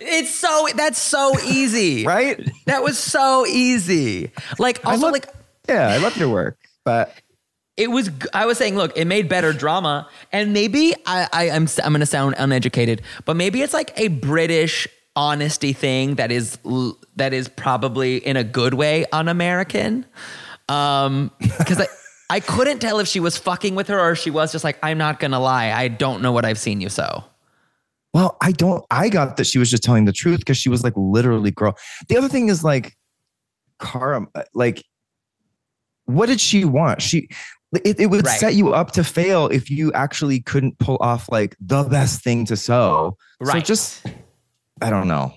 [0.00, 2.06] It's so that's so easy.
[2.12, 2.50] Right?
[2.66, 4.32] That was so easy.
[4.58, 5.28] Like I also love, like
[5.68, 6.58] Yeah, I love your work.
[6.84, 7.14] But
[7.76, 11.66] it was I was saying look it made better drama and maybe i, I i'm
[11.82, 16.58] i'm gonna sound uneducated but maybe it's like a british honesty thing that is
[17.16, 20.04] that is probably in a good way un-american
[20.68, 21.86] um because i
[22.32, 24.98] i couldn't tell if she was fucking with her or she was just like i'm
[24.98, 27.24] not gonna lie i don't know what i've seen you so
[28.14, 30.84] well, I don't I got that she was just telling the truth because she was
[30.84, 31.74] like literally girl.
[32.10, 32.94] The other thing is like
[33.80, 34.84] Cara, uh, like
[36.04, 37.00] what did she want?
[37.00, 37.30] She
[37.86, 38.38] it, it would Right.
[38.38, 42.44] set you up to fail if you actually couldn't pull off like the best thing
[42.46, 43.16] to sew.
[43.40, 43.54] Right.
[43.66, 44.06] So just
[44.82, 45.32] I don't know.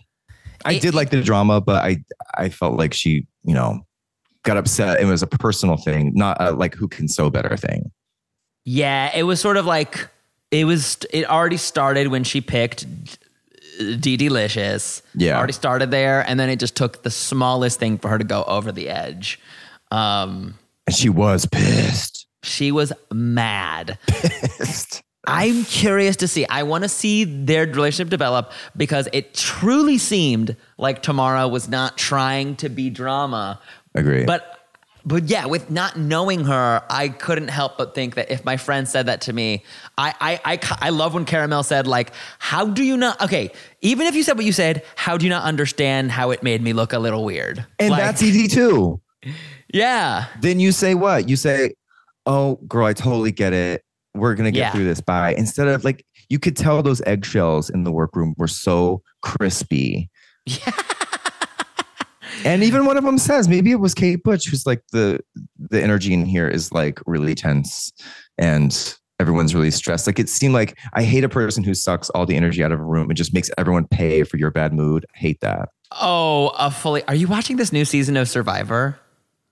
[0.66, 2.04] I It- did like the drama, but I
[2.38, 3.86] I felt like she, you know,
[4.46, 5.00] got upset.
[5.02, 7.92] It was a personal thing, not a like who can sew better thing.
[8.64, 10.08] yeah it was sort of like
[10.52, 12.86] it was it already started when she picked
[13.80, 15.02] DeDeLicious.
[15.16, 15.38] Yeah.
[15.38, 16.22] Already started there.
[16.28, 19.40] And then it just took the smallest thing for her to go over the edge.
[19.92, 20.56] Um,
[20.88, 22.26] And she was pissed.
[22.44, 23.98] she was mad.
[24.08, 25.02] Pissed.
[25.28, 26.46] I'm curious to see.
[26.48, 31.98] I want to see their relationship develop because it truly seemed like Tomara was not
[31.98, 33.60] trying to be drama.
[33.96, 34.26] Agree.
[34.26, 34.52] But
[35.08, 38.88] but yeah, with not knowing her, I couldn't help but think that if my friend
[38.88, 39.64] said that to me,
[39.98, 43.52] I I I, I love when Cara Melle said like, "How do you not?" Okay,
[43.82, 46.62] even if you said what you said, how do you not understand how it made
[46.62, 47.64] me look a little weird?
[47.80, 49.00] and Like, that's easy too.
[49.74, 51.30] yeah, then you say what?
[51.30, 51.74] You say,
[52.26, 53.84] "Oh, girl, I totally get it.
[54.16, 54.72] We're gonna get Yeah.
[54.72, 58.48] through this." By instead of like, you could tell those eggshells in the workroom were
[58.48, 60.10] so crispy.
[62.46, 65.20] and even one of them says, maybe it was Kate Butch, who's like the
[65.58, 67.92] the energy in here is like really tense,
[68.38, 70.06] and everyone's really stressed.
[70.08, 72.80] Like it seemed like I hate a person who sucks all the energy out of
[72.80, 75.06] a room and just makes everyone pay for your bad mood.
[75.16, 75.70] I hate that.
[76.00, 77.04] Oh, a fully.
[77.08, 79.00] Are you watching this new season of Survivor?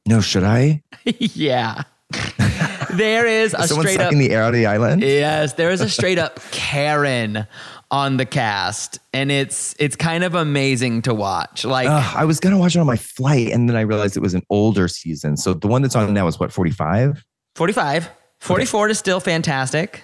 [0.07, 0.83] No, should I?
[1.05, 1.83] yeah.
[2.93, 4.05] there is a someone straight up.
[4.05, 5.01] sucking the air out of the island?
[5.01, 7.47] Yes, there is a straight up Karen
[7.93, 11.63] on the cast, and it's it's kind of amazing to watch.
[11.63, 14.33] Like, I was gonna watch it on my flight, and then I realized it was
[14.33, 15.37] an older season.
[15.37, 17.23] So the one that's on now is what forty five.
[17.55, 20.01] 45, 44 is still fantastic.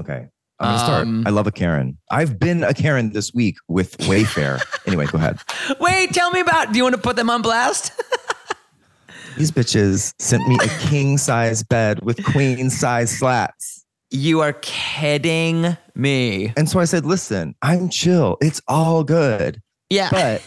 [0.00, 0.26] Okay,
[0.58, 1.02] I'm gonna start.
[1.02, 1.98] Um, I love a Karen.
[2.10, 4.62] I've been a Karen this week with Wayfair.
[4.86, 5.38] anyway, go ahead.
[5.80, 6.72] Wait, tell me about.
[6.72, 7.92] Do you want to put them on blast?
[9.36, 13.84] These bitches sent me a king size bed with queen size slats.
[14.10, 16.52] you are kidding me.
[16.56, 18.36] And so I said, listen, I'm chill.
[18.40, 19.60] It's all good.
[19.90, 20.42] Yeah, But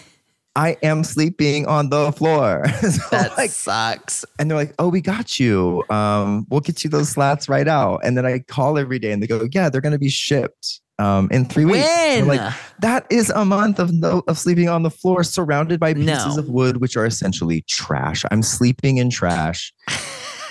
[0.55, 2.65] I am sleeping on the floor.
[2.81, 4.23] So, that like, sucks.
[4.39, 5.83] and they're like, oh, we got you.
[5.89, 7.99] Um, we'll get you those slats right out.
[8.03, 10.79] And then I call every day and they go, yeah, they're going to be shipped
[10.97, 11.85] um, in three weeks.
[12.25, 16.37] Like, that is a month of no, of sleeping on the floor surrounded by pieces
[16.37, 16.41] No.
[16.41, 18.23] of wood, which are essentially trash.
[18.31, 19.73] I'm sleeping in trash.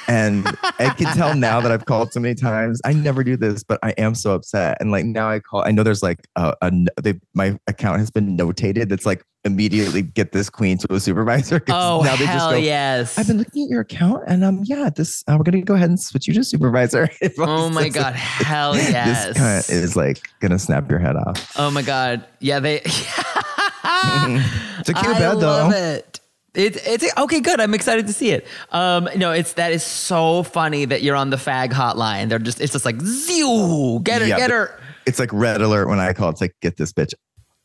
[0.09, 0.47] And
[0.79, 2.81] I can tell now that I've called so many times.
[2.85, 4.79] I never do this, but I am so upset.
[4.81, 8.11] And like now I call, I know there's like a, a they, my account has
[8.11, 8.89] been notated.
[8.89, 11.63] That's like immediately get this queen to a supervisor.
[11.77, 13.19] Oh now they just hell go, yes!
[13.19, 15.89] I've been looking at your account and um yeah this uh, we're gonna go ahead
[15.89, 17.09] and switch you to supervisor.
[17.39, 19.27] oh my god, hell yes!
[19.27, 21.53] This kind is like gonna snap your head off.
[21.57, 22.81] Oh my god, yeah, they.
[22.85, 25.47] It's a cute I bed though.
[25.47, 26.21] love it.
[26.55, 27.61] It, it's okay, good.
[27.61, 28.47] I'm excited to see it.
[28.71, 32.29] Um, no, it's that is so funny that you're on the fag hotline.
[32.29, 35.89] They're just, it's just like, zew, get her, Yeah, get her It's like red alert
[35.89, 36.31] when I call.
[36.31, 37.13] It's like get this bitch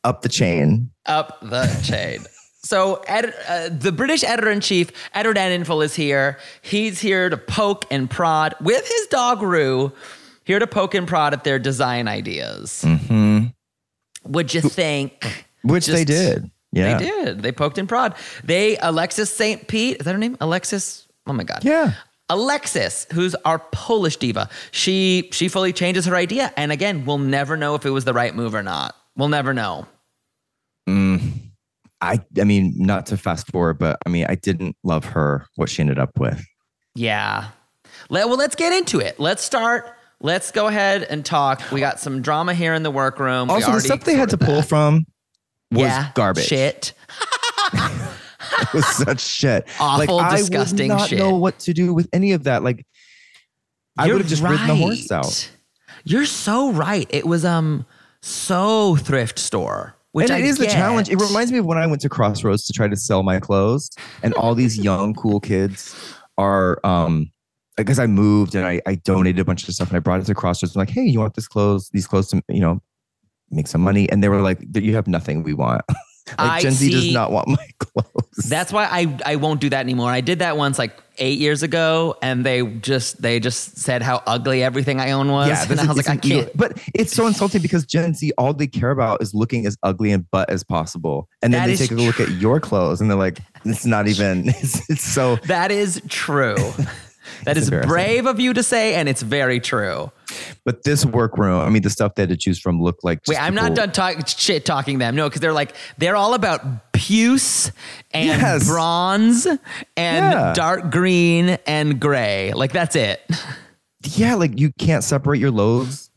[0.04, 0.90] up the chain.
[1.06, 2.26] up the chain.
[2.62, 6.38] So, edit, uh, the British editor in chief, Edward Enninful, is here.
[6.62, 9.94] He's here to poke and prod with his dog Rue,
[10.44, 12.84] here to poke and prod at their design ideas.
[12.86, 13.48] Mm-hmm.
[14.32, 15.46] Would you think?
[15.64, 16.52] Which they did.
[16.72, 16.98] Yeah.
[16.98, 17.42] They did.
[17.42, 18.16] They poked and prod.
[18.44, 19.68] They Alexis St.
[19.68, 20.38] Pete, is that her name?
[20.40, 21.08] Alexis?
[21.28, 21.64] Oh my god.
[21.64, 21.94] Yeah.
[22.30, 26.54] Alexis, who's our Polish diva, she she fully changes her idea.
[26.56, 28.96] And again, we'll never know if it was the right move or not.
[29.16, 29.88] We'll never know.
[30.88, 31.32] Mm.
[32.02, 35.70] I I mean, not to fast forward, but I mean, I didn't love her what
[35.70, 36.46] she ended up with.
[36.96, 37.50] Yeah.
[38.10, 39.20] Let, well, let's get into it.
[39.20, 39.96] Let's start.
[40.22, 41.62] Let's go ahead and talk.
[41.72, 43.50] We got some drama here in the workroom.
[43.50, 45.06] Also, the stuff they had to sorted pull from
[45.72, 46.46] was yeah, garbage.
[46.46, 46.94] Shit.
[48.62, 49.68] It was such shit.
[49.80, 51.20] Awful, like, disgusting I would not shit.
[51.20, 52.64] know what to do with any of that.
[52.64, 52.86] Like,
[53.98, 55.52] I You're would have just ridden the horse out.
[56.04, 57.08] You're so right.
[57.10, 57.86] It was um
[58.22, 59.96] so thrift store.
[60.12, 61.10] Which and it I is the challenge.
[61.10, 63.90] It reminds me of when I went to Crossroads to try to sell my clothes,
[64.24, 65.96] and all these young, cool kids
[66.38, 67.32] are um
[67.78, 70.26] because I moved and I, I donated a bunch of stuff and I brought it
[70.26, 70.76] to Crossroads.
[70.76, 72.82] I'm like, hey, you want this clothes, these clothes to you know
[73.52, 74.10] make some money?
[74.10, 75.82] And they were like, you have nothing we want.
[76.38, 78.46] like Gen Z does not want my clothes.
[78.48, 80.12] That's why I I won't do that anymore.
[80.12, 84.22] I did that once like eight years ago, and they just they just said how
[84.26, 85.50] ugly everything I own was.
[85.50, 86.56] yeah, and I was like, I can't.
[86.56, 90.12] But it's so insulting because Gen Z, all they care about is looking as ugly
[90.12, 91.28] and butt as possible.
[91.42, 94.08] And then That they take a look at your clothes and they're like, it's not
[94.08, 95.38] even, it's, it's so.
[95.48, 96.56] That is true.
[97.46, 100.12] That It's is brave of you to say, and it's very true.
[100.66, 103.20] But this workroom, I mean, the stuff they had to choose from looked like.
[103.28, 105.16] Wait, I'm not done talk, shit talking them.
[105.16, 107.72] No, because they're like they're all about puce
[108.12, 108.68] and Yes.
[108.68, 109.60] bronze and
[109.98, 110.54] Yeah.
[110.54, 112.54] dark green and gray.
[112.54, 113.22] Like that's it.
[114.04, 116.10] Yeah, like you can't separate your loaves.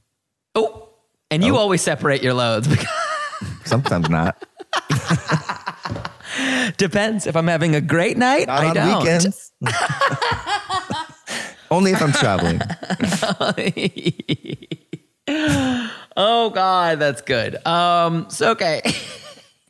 [0.55, 0.89] Oh,
[1.31, 1.61] and you Oh.
[1.61, 2.69] always separate your loads.
[2.69, 2.87] because
[3.65, 4.37] Sometimes not.
[6.79, 7.27] Depends.
[7.27, 9.35] If I'm having a great night, Not I on don't.
[11.73, 12.61] Only if I'm traveling.
[16.15, 17.65] Oh God, that's good.
[17.67, 18.83] Um, so okay.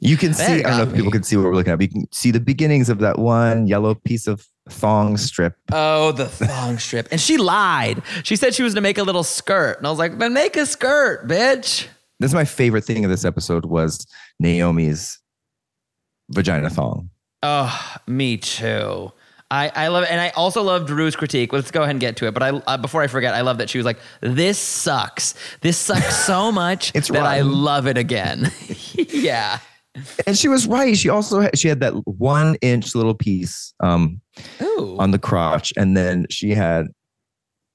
[0.04, 1.84] You can see, I don't know if people can see what we're looking at, but
[1.84, 5.54] you can see the beginnings of that one yellow piece of thong strip.
[5.70, 7.06] Oh, the thong strip.
[7.12, 8.02] And she lied.
[8.24, 9.78] She said she was gonna make a little skirt.
[9.78, 11.86] And I was like, then make a skirt, bitch.
[12.18, 14.04] This is my favorite thing of this episode was
[14.40, 15.20] Naomi's
[16.30, 17.10] vagina thong.
[17.44, 19.12] Oh, me too.
[19.52, 20.10] I, I love it.
[20.10, 21.52] And I also love Drew's critique.
[21.52, 22.32] Let's go ahead and get to it.
[22.32, 25.34] But I, uh, before I forget, I love that she was like, this sucks.
[25.60, 28.50] This sucks so much It's that I love it again.
[28.94, 29.58] yeah.
[30.26, 30.96] And she was right.
[30.96, 34.22] She also had, she had that one inch little piece um,
[34.62, 34.96] Ooh.
[34.98, 36.86] on the crotch, and then she had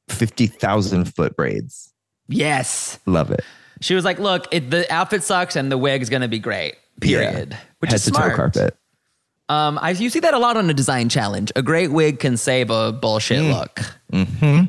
[0.10, 1.94] fifty thousand foot braids.
[2.28, 2.98] yes.
[3.06, 3.42] Love it.
[3.82, 6.76] She was like, look, it, the outfit sucks and the wig's going to be great.
[7.02, 7.56] Period.
[7.78, 8.76] Which Head is to toe carpet.
[9.50, 11.52] Um, I, you see that a lot on a design challenge.
[11.56, 13.54] A great wig can save a bullshit Mm.
[13.60, 13.82] look.
[14.12, 14.66] Mm-hmm.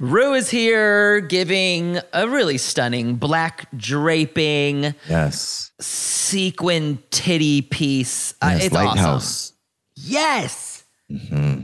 [0.00, 5.72] Rue is here giving a really stunning black draping Yes.
[5.80, 8.34] sequin titty piece.
[8.42, 8.86] Uh, yes it's awesome.
[8.86, 9.52] lighthouse.
[9.96, 10.84] Yes.
[11.10, 11.62] Mm-hmm.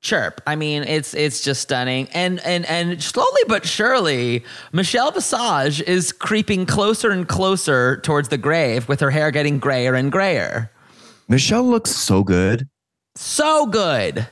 [0.00, 0.40] Chirp.
[0.46, 6.12] I mean, it's it's just stunning, and and and slowly but surely, Michelle Visage is
[6.12, 10.70] creeping closer and closer towards the grave, with her hair getting grayer and grayer.
[11.28, 12.68] Michelle looks so good.
[13.16, 14.26] So good.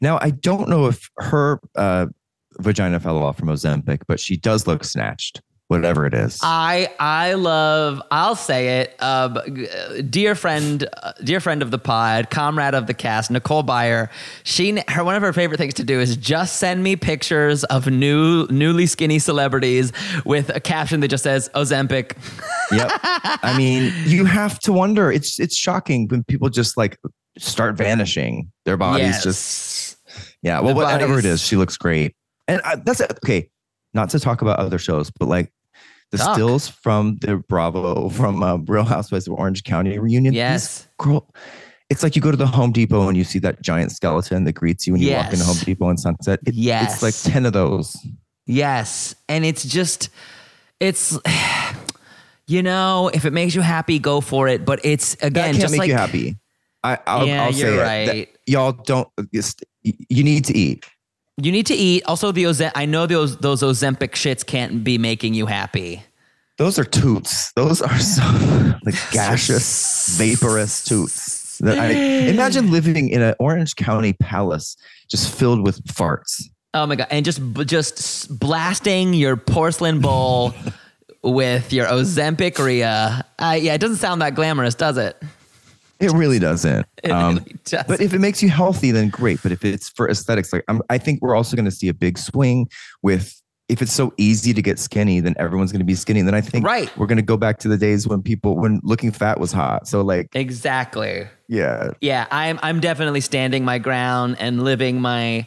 [0.00, 2.06] Now I don't know if her uh,
[2.58, 5.40] vagina fell off from Ozempic, but she does look snatched.
[5.70, 6.40] Whatever it is.
[6.42, 8.02] I I love.
[8.10, 8.96] I'll say it.
[8.98, 9.28] Uh,
[10.10, 14.08] dear friend, uh, dear friend of the pod, comrade of the cast, Nicole Byer.
[14.42, 17.86] She her one of her favorite things to do is just send me pictures of
[17.86, 19.92] new newly skinny celebrities
[20.24, 22.16] with a caption that just says Ozempic.
[22.72, 22.90] yep.
[23.44, 25.12] I mean, you have to wonder.
[25.12, 26.98] It's it's shocking when people just like
[27.38, 28.50] start vanishing.
[28.64, 29.22] Their bodies Yes.
[29.22, 29.96] just
[30.42, 30.58] yeah.
[30.58, 32.16] Well, The whatever bodies- it is, she looks great.
[32.48, 33.12] And I, that's it.
[33.24, 33.48] Okay,
[33.94, 35.52] not to talk about other shows, but like
[36.10, 36.34] the Talk.
[36.34, 40.34] stills from the Bravo from uh, Real Housewives of Orange County reunion.
[40.34, 40.88] Yes.
[40.98, 41.32] girl.
[41.88, 44.52] It's like you go to the Home Depot and you see that giant skeleton that
[44.52, 46.38] greets you when you walk into Home Depot in Sunset.
[46.46, 46.94] It- Yes.
[46.94, 47.96] It's like 10 of those.
[48.46, 49.14] Yes.
[49.28, 50.08] And it's just,
[50.78, 51.18] it's,
[52.46, 54.64] you know, if it makes you happy, go for it.
[54.64, 56.36] But it's That again, can't just make like, you happy.
[56.82, 57.76] I, I'll, Yeah, I'll say you're it.
[57.76, 58.28] That right.
[58.46, 60.84] y'all don't, just, you need to eat.
[61.42, 62.02] You need to eat.
[62.06, 66.02] Also, the Oze- I know those those Ozempic shits can't be making you happy.
[66.58, 67.52] Those are toots.
[67.52, 68.22] Those are so
[68.84, 71.58] like gaseous, vaporous toots.
[71.58, 74.76] That I, imagine living in an Orange County palace
[75.10, 76.42] just filled with farts.
[76.72, 77.08] Oh my god!
[77.10, 80.54] And just just blasting your porcelain bowl
[81.22, 83.24] with your Ozempic Rhea.
[83.38, 85.22] Uh, yeah, it doesn't sound that glamorous, does it?
[86.00, 86.86] It really doesn't.
[87.04, 87.88] It Um, really doesn't.
[87.88, 89.42] But if it makes you healthy, then great.
[89.42, 91.94] But if it's for aesthetics, like I'm, I think we're also going to see a
[91.94, 92.68] big swing
[93.02, 93.36] with
[93.68, 96.22] if it's so easy to get skinny, then everyone's going to be skinny.
[96.22, 96.90] Then I think Right.
[96.98, 99.86] we're going to go back to the days when people when looking fat was hot.
[99.86, 101.28] So like, Exactly.
[101.48, 105.46] yeah, Yeah, I'm I'm definitely standing my ground and living my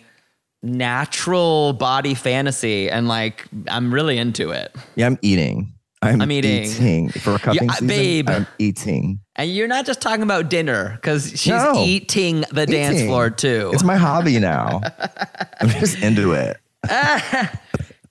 [0.61, 4.73] natural body fantasy and like I'm really into it.
[4.95, 5.73] yeah, I'm eating.
[6.03, 7.09] I'm, I'm eating.
[7.09, 7.87] for cuffing Yeah, season.
[7.87, 8.29] babe.
[8.29, 9.19] I'm eating.
[9.35, 11.73] And you're not just talking about dinner cuz she's No.
[11.83, 13.71] eating the dance floor too.
[13.73, 14.81] It's my hobby now.
[15.61, 16.57] I'm just into it.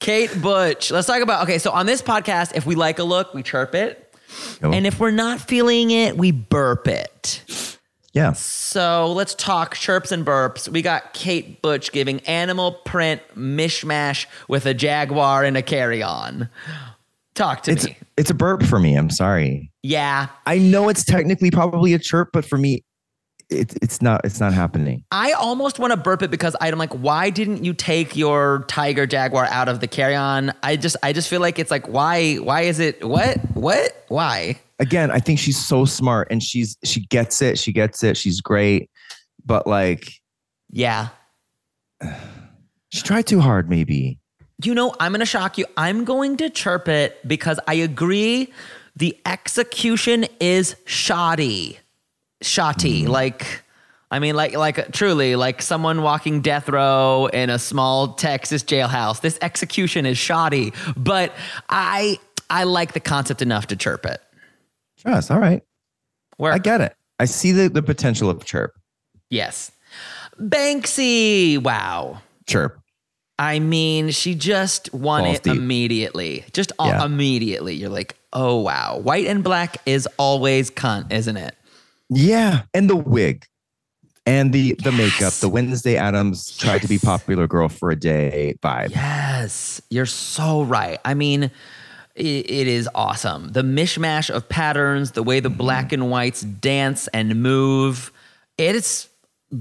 [0.00, 0.90] Kate Butch.
[0.90, 3.74] Let's talk about okay, so on this podcast if we like a look, we chirp
[3.74, 4.14] it.
[4.60, 4.74] Cool.
[4.74, 7.44] And if we're not feeling it, we burp it.
[8.14, 8.32] Yeah.
[8.32, 10.68] So let's talk chirps and burps.
[10.68, 16.48] We got Kate Butch giving animal print mishmash with a jaguar and a carry on.
[17.34, 17.96] Talk to It's me.
[18.16, 18.94] it's a burp for me.
[18.96, 19.70] I'm sorry.
[19.82, 20.28] Yeah.
[20.46, 22.84] I know it's technically probably a chirp, but for me,
[23.48, 25.04] it's it's not it's not happening.
[25.10, 29.06] I almost want to burp it because I'm like, why didn't you take your tiger
[29.06, 30.52] jaguar out of the carry on?
[30.62, 33.38] I just I just feel like it's like why why is it what?
[33.54, 34.04] What?
[34.08, 34.58] Why?
[34.78, 37.58] Again, I think she's so smart and she's she gets it.
[37.58, 38.16] She gets it.
[38.16, 38.90] She's great,
[39.44, 40.10] but like
[40.70, 41.08] Yeah.
[42.90, 43.68] she tried too hard.
[43.68, 44.18] Maybe.
[44.62, 45.66] You know, I'm going to shock you.
[45.76, 48.52] I'm going to chirp it because I agree
[48.96, 51.78] the execution is shoddy.
[52.42, 53.04] Shoddy.
[53.04, 53.10] Hmm.
[53.10, 53.62] Like,
[54.10, 59.20] I mean, like, like truly, like someone walking death row in a small Texas jailhouse.
[59.22, 61.32] This execution is shoddy, but
[61.70, 62.18] I,
[62.50, 64.20] I like the concept enough to chirp it.
[64.98, 65.30] Trust.
[65.30, 65.62] All right.
[66.36, 66.94] Where, I get it.
[67.18, 68.72] I see the the potential of chirp.
[69.30, 69.70] yes.
[70.40, 71.62] Banksie.
[71.62, 72.20] Wow.
[72.46, 72.81] Chirp.
[73.38, 75.56] I mean, she just won Balls it deep.
[75.56, 76.44] immediately.
[76.52, 77.04] Just all, Yeah.
[77.04, 77.74] immediately.
[77.74, 78.98] You're like, oh, wow.
[78.98, 81.56] White and black is always cunt, isn't it?
[82.08, 83.46] Yeah, and the wig.
[84.24, 88.54] And the the makeup, the Wednesday Addams tried to be popular girl for a day
[88.62, 88.90] vibe.
[88.90, 91.00] Yes, you're so right.
[91.04, 91.50] I mean,
[92.14, 93.48] it is awesome.
[93.48, 95.58] The mishmash of patterns, the way the mm-hmm.
[95.58, 98.12] black and whites dance and move,
[98.58, 99.08] it's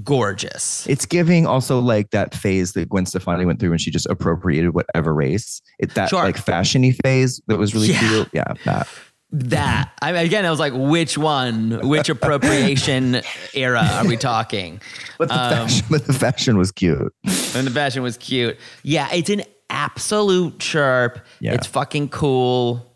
[0.04, 0.86] gorgeous.
[0.86, 4.74] It's giving also like that phase that Gwen Stefani went through when she just appropriated
[4.74, 5.60] whatever race.
[5.78, 6.22] It that Sure.
[6.22, 7.98] like fashiony phase that was really Yeah.
[8.08, 8.28] cute.
[8.32, 8.88] Yeah, that.
[9.34, 11.80] That I mean, again, I was like, which one?
[11.88, 13.22] Which appropriation
[13.54, 14.80] era are we talking?
[15.18, 17.12] But the Um, fashion, but the fashion was cute.
[17.54, 18.58] And the fashion was cute.
[18.82, 21.18] Yeah, it's an absolute chirp.
[21.40, 21.54] Yeah.
[21.54, 22.92] It's fucking cool.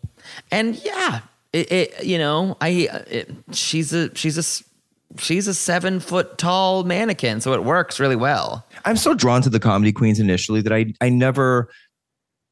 [0.51, 1.21] And yeah,
[1.53, 2.69] it, it you know, I
[3.09, 4.43] it, she's a she's a
[5.17, 8.65] she's a seven foot tall mannequin, so it works really well.
[8.85, 11.69] I'm so drawn to the comedy queens initially that I I never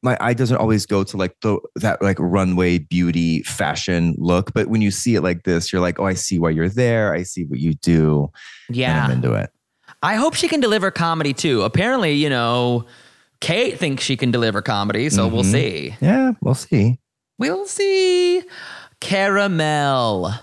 [0.02, 4.68] my eye doesn't always go to like the that like runway beauty fashion look, but
[4.68, 7.12] when you see it like this, you're like, oh, I see why you're there.
[7.12, 8.30] I see what you do.
[8.70, 9.50] Yeah, I'm into it.
[10.02, 11.62] I hope she can deliver comedy too.
[11.62, 12.86] Apparently, you know,
[13.40, 15.52] Kate thinks she can deliver comedy, so we'll mm-hmm.
[15.52, 15.96] see.
[16.00, 16.98] Yeah, we'll see.
[17.38, 18.42] We'll see.
[19.00, 20.38] Cara Melle.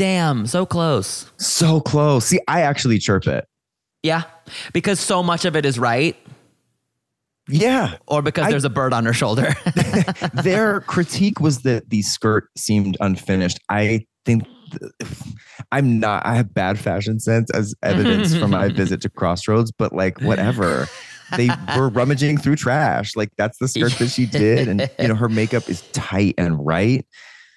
[0.00, 1.30] Damn, so close.
[1.36, 2.24] So close.
[2.24, 3.44] See, I actually chirp it.
[4.02, 4.22] Yeah,
[4.72, 6.16] because so much of it is right.
[7.46, 7.98] Yeah.
[8.06, 9.52] or because I- there's a bird on her shoulder.
[10.42, 13.58] Their critique was that the skirt seemed unfinished.
[13.68, 14.44] I think
[15.70, 19.92] I'm not, I have bad fashion sense as evidence from my visit to Crossroads, but
[19.92, 20.88] like, whatever.
[21.36, 23.16] They were rummaging through trash.
[23.16, 24.66] Like, that's the skirt that she did.
[24.66, 27.04] And, you know, her makeup is tight and right.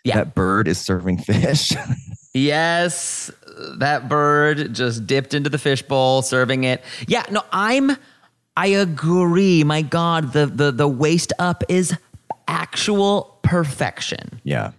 [0.04, 0.16] Yeah.
[0.16, 1.72] That bird is serving fish.
[2.34, 3.32] Yes,
[3.78, 6.84] that bird just dipped into the fishbowl, serving it.
[7.08, 7.92] Yeah, no, I'm.
[8.56, 9.64] I agree.
[9.64, 11.96] My God, the the the waist up is
[12.48, 14.42] actual perfection.
[14.44, 14.72] yeah.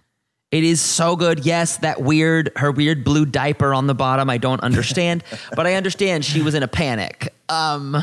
[0.51, 1.45] It is so good.
[1.45, 4.29] Yes, that weird, her weird blue diaper on the bottom.
[4.29, 5.21] I don't understand,
[5.55, 7.33] but I understand she was in a panic.
[7.49, 7.97] Um,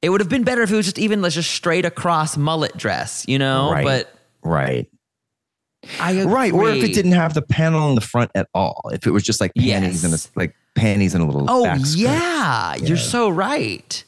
[0.00, 2.74] it would have been better if it was just even like just straight across mullet
[2.74, 3.70] dress, you know.
[3.70, 3.84] Right.
[3.84, 4.88] But Right.
[5.98, 6.32] I agree.
[6.32, 6.52] Right.
[6.52, 9.22] Or if it didn't have the panel in the front at all, if it was
[9.22, 11.98] just like panties and a, like panties and a little Oh skirt.
[11.98, 14.04] yeah, you're so right.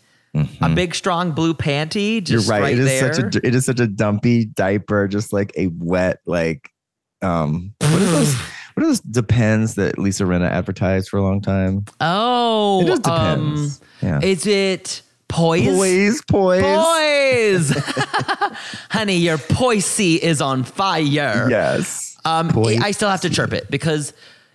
[0.62, 2.32] A big strong blue panty, Mm-hmm.
[2.32, 2.62] You're right.
[2.62, 3.12] right it is there.
[3.14, 6.70] such a it is such a dumpy diaper, just like a wet like
[7.20, 8.34] um what are those
[8.74, 11.84] what are those depends that Lisa Rinna advertised for a long time?
[12.00, 13.80] oh, It just um, depends.
[14.00, 14.20] yeah.
[14.22, 15.02] is it
[15.32, 15.66] poise?
[15.66, 16.62] Poise, poise.
[16.62, 17.70] Poise,
[18.90, 21.48] honey, your poisey is on fire.
[21.48, 22.16] Yes.
[22.24, 22.80] Um, Poise.
[22.80, 24.12] I still have to chirp it because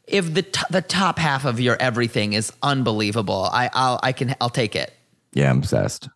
[0.08, 4.36] if the t- the top half of your everything is unbelievable, I I'll, I can
[4.40, 4.94] I'll take it.
[5.34, 6.08] Yeah, I'm obsessed.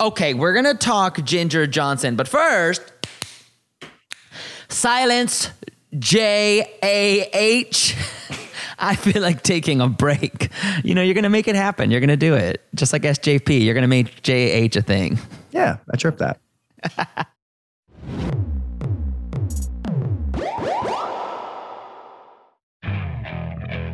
[0.00, 2.82] Okay, we're gonna talk Ginger Johnson, but first,
[4.68, 5.50] silence
[5.98, 7.96] J A H.
[8.80, 10.50] I feel like taking a break.
[10.82, 11.90] You know, you're going to make it happen.
[11.90, 12.62] You're going to do it.
[12.74, 15.18] Just like SJP, you're going to make JH a thing.
[15.52, 16.40] Yeah, I chirped that.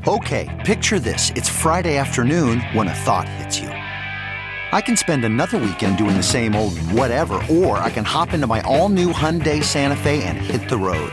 [0.09, 1.33] Okay, picture this.
[1.35, 3.71] It's Friday afternoon when a thought hits you.
[3.71, 8.47] I can spend another weekend doing the same old whatever, or I can hop into
[8.47, 11.13] my all new Hyundai Santa Fe and hit the road.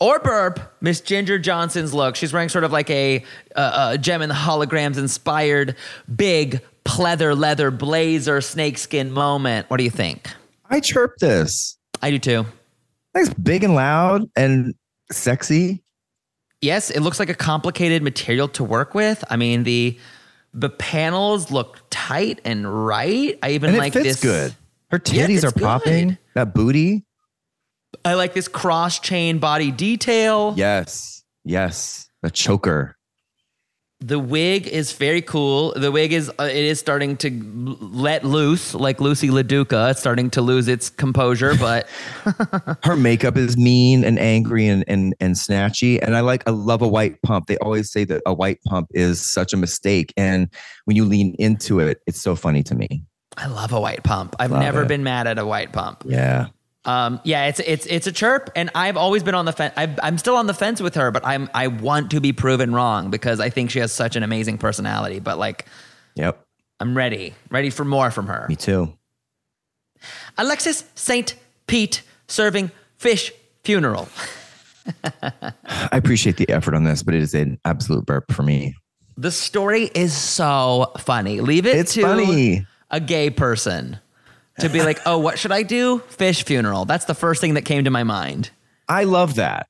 [0.00, 2.16] or burp Miss Ginger Johnson's look.
[2.16, 3.22] She's wearing sort of like a,
[3.54, 5.76] uh, a gem in the holograms inspired
[6.14, 9.68] big pleather leather blazer snakeskin moment.
[9.70, 10.28] What do you think?
[10.70, 11.76] I chirped this.
[12.02, 12.46] I do too.
[13.14, 14.74] It's big and loud and
[15.12, 15.82] sexy.
[16.60, 19.22] Yes, it looks like a complicated material to work with.
[19.30, 19.98] I mean the
[20.52, 23.38] the panels look tight and right.
[23.42, 24.54] I even And it like fits this good.
[24.90, 26.18] Her titties it's are popping.
[26.34, 27.04] That booty.
[28.04, 30.54] I like this cross chain body detail.
[30.56, 31.22] Yes.
[31.44, 32.08] Yes.
[32.22, 32.96] The choker.
[34.02, 35.74] The wig is very cool.
[35.76, 37.28] The wig is uh, it is starting to
[37.80, 39.90] let loose, like Lucy LaDuca.
[39.90, 41.86] It's starting to lose its composure, but
[42.82, 45.98] Her makeup is mean and angry and, and and snatchy.
[46.00, 47.46] And I like I love a white pump.
[47.46, 50.14] They always say that a white pump is such a mistake.
[50.16, 50.48] And
[50.86, 53.04] when you lean into it, it's so funny to me.
[53.36, 54.34] I love a white pump.
[54.38, 54.88] I've Love never it.
[54.88, 56.04] been mad at a white pump.
[56.06, 56.46] Yeah.
[56.86, 59.74] Um, yeah, it's it's it's a chirp, and I've always been on the fence.
[59.76, 63.10] I'm still on the fence with her, but I'm I want to be proven wrong
[63.10, 65.18] because I think she has such an amazing personality.
[65.20, 65.66] But like,
[66.14, 66.42] Yep.
[66.80, 68.46] I'm ready, ready for more from her.
[68.48, 68.94] Me too.
[70.38, 71.34] Alexis Saint
[71.66, 73.32] Pete serving fish
[73.64, 74.08] funeral.
[75.04, 75.52] I
[75.92, 78.74] appreciate the effort on this, but it is an absolute burp for me.
[79.18, 81.40] The story is so funny.
[81.42, 82.66] Leave it It's to funny.
[82.90, 83.98] a gay person
[84.60, 85.98] to be like, oh, what should I do?
[86.08, 86.84] Fish funeral.
[86.84, 88.50] That's the first thing that came to my mind.
[88.88, 89.66] I love that.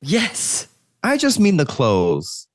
[0.00, 0.68] Yes.
[1.02, 2.48] I just mean the clothes.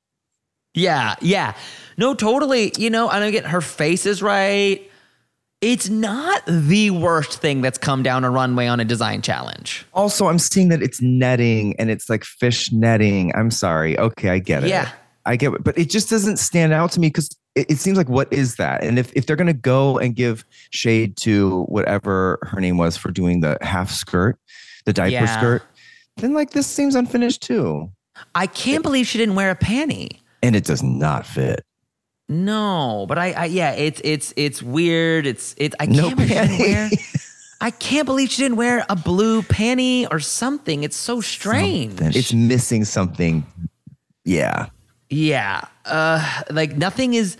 [0.73, 1.55] Yeah, yeah.
[1.97, 2.71] No, totally.
[2.77, 4.89] You know, I don't get her face is right.
[5.59, 9.85] It's not the worst thing that's come down a runway on a design challenge.
[9.93, 13.33] Also, I'm seeing that it's netting and it's like fish netting.
[13.35, 13.97] I'm sorry.
[13.97, 14.69] Okay, I get it.
[14.69, 14.91] Yeah.
[15.25, 15.63] I get it.
[15.63, 18.55] But it just doesn't stand out to me because it, it seems like what is
[18.55, 18.83] that?
[18.83, 23.11] And if, if they're gonna go and give shade to whatever her name was for
[23.11, 24.37] doing the half skirt,
[24.85, 25.37] the diaper Yeah.
[25.37, 25.63] skirt,
[26.17, 27.91] then like this seems unfinished too.
[28.33, 30.19] I can't believe she didn't wear a panty.
[30.41, 31.63] And it does not fit.
[32.29, 35.25] No, but I, I yeah, it's it's it's weird.
[35.25, 35.73] It's it.
[35.79, 36.59] I No can't believe she didn't panty.
[36.59, 36.89] wear.
[37.61, 40.83] I can't believe she didn't wear a blue panty or something.
[40.83, 41.95] It's so strange.
[41.95, 43.45] Then it's missing something.
[44.25, 44.67] Yeah.
[45.09, 45.61] Yeah.
[45.85, 47.37] Uh like nothing is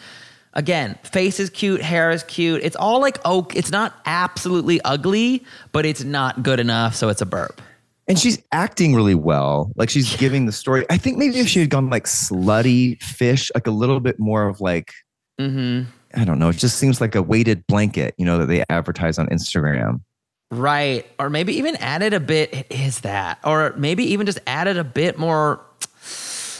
[0.54, 2.62] again, face is cute, hair is cute.
[2.64, 3.56] It's all like oak.
[3.56, 7.62] It's not absolutely ugly, but it's not good enough, so it's a burp.
[8.08, 9.72] And she's acting really well.
[9.76, 10.86] Like she's giving the story.
[10.90, 14.48] I think maybe if she had gone like slutty fish, like a little bit more
[14.48, 14.94] of like,
[15.40, 15.88] Mhm.
[16.16, 19.20] I don't know, it just seems like a weighted blanket, you know, that they advertise
[19.20, 20.02] on Instagram.
[20.50, 21.06] Right.
[21.20, 23.40] Or maybe even added a bit is that.
[23.44, 25.60] Or maybe even just added a bit more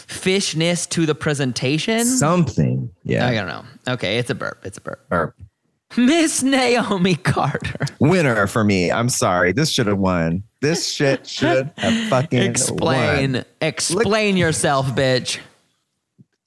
[0.08, 2.04] fishness to the presentation.
[2.04, 2.90] Something.
[3.04, 3.26] Yeah.
[3.26, 3.64] I don't know.
[3.86, 4.60] Okay, it's a burp.
[4.64, 5.04] It's a burp.
[5.10, 5.34] Or
[5.96, 7.86] Miss Naomi Carter.
[8.00, 8.90] winner for me.
[8.90, 9.52] I'm sorry.
[9.52, 10.42] This should have won.
[10.60, 13.32] This shit should have fucking Explain.
[13.34, 13.44] won.
[13.60, 15.38] Explain yourself, bitch.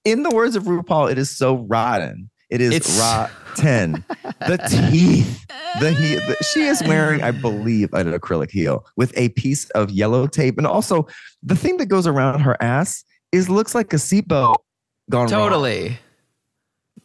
[0.04, 2.30] In the words of RuPaul, it is so rotten.
[2.50, 4.04] It is It's- rotten.
[4.48, 5.46] the teeth.
[5.80, 6.20] The heel.
[6.28, 10.58] the- she is wearing, I believe, an acrylic heel with a piece of yellow tape,
[10.58, 11.08] and also
[11.44, 14.56] the thing that goes around her ass is looks like a seatbelt
[15.10, 15.30] gone wrong.
[15.30, 15.98] Totally.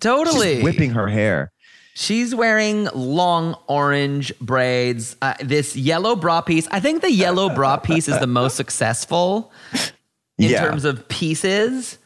[0.00, 0.56] Totally.
[0.56, 1.52] She's whipping her hair.
[1.94, 5.16] She's wearing long orange braids.
[5.22, 6.68] Uh, this yellow bra piece.
[6.70, 9.50] I think the yellow bra piece is the most successful
[10.38, 10.60] in Yeah.
[10.66, 11.96] terms of pieces.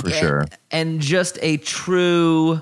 [0.00, 0.44] For sure.
[0.72, 2.60] And just a true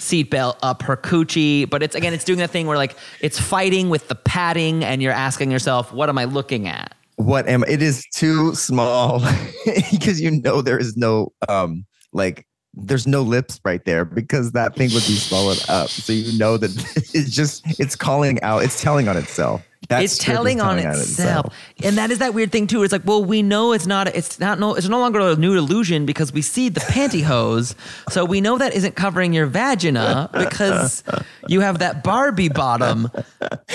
[0.00, 1.68] seatbelt up her coochie.
[1.68, 5.02] But it's again, it's doing that thing where like it's fighting with the padding, and
[5.02, 6.94] you're asking yourself, what am I looking at?
[7.18, 9.20] What am it is too small
[9.90, 14.76] because you know there is no um like there's no lips right there because that
[14.76, 15.88] thing would be swallowed up.
[15.88, 16.70] So you know that
[17.14, 19.67] it's just it's calling out, it's telling on itself.
[19.88, 21.54] That it's telling on itself.
[21.82, 22.82] and that is that weird thing too.
[22.82, 24.08] It's like, well, we know it's not.
[24.08, 24.58] It's not.
[24.58, 27.74] No, it's no longer a nude illusion because we see the pantyhose.
[28.10, 31.02] so we know that isn't covering your vagina because
[31.48, 33.10] you have that Barbie bottom.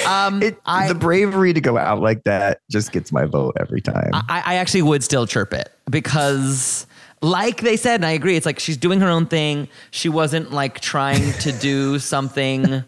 [0.07, 3.81] Um, It, I, the bravery to go out like that just gets my vote every
[3.81, 4.11] time.
[4.13, 6.85] I, I actually would still chirp it because,
[7.23, 9.69] like they said, and I agree, it's like she's doing her own thing.
[9.91, 12.83] She wasn't like trying to do something.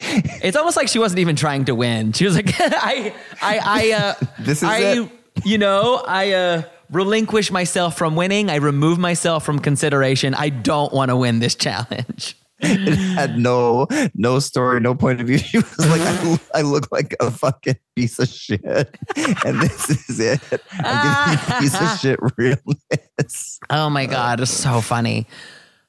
[0.00, 2.12] It's almost like she wasn't even trying to win.
[2.12, 3.12] She was like, I,
[3.42, 5.10] I, I, uh, This is I, it.
[5.44, 8.50] you know, I uh, relinquish myself from winning.
[8.50, 10.34] I remove myself from consideration.
[10.34, 12.36] I don't want to win this challenge.
[12.62, 15.38] It had no no story, no point of view.
[15.52, 18.62] She was like, I, I look like a fucking piece of shit,
[19.44, 20.40] and this is it.
[20.78, 23.58] I'm piece of shit realness.
[23.68, 25.26] Oh my God, it's so funny.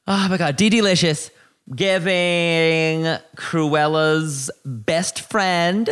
[0.07, 1.29] Oh my God, DeDeLicious
[1.73, 3.05] giving
[3.37, 5.89] Cruella's best friend,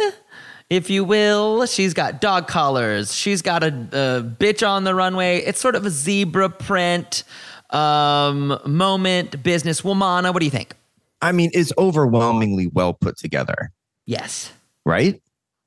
[0.69, 1.65] if you will.
[1.65, 3.13] She's got dog collars.
[3.13, 5.37] She's got a, a bitch on the runway.
[5.37, 7.23] It's sort of a zebra print
[7.71, 10.33] um, moment, business womana.
[10.33, 10.73] What do you think?
[11.21, 13.71] I mean, it's overwhelmingly well put together,
[14.05, 14.51] Yes.
[14.85, 15.21] right?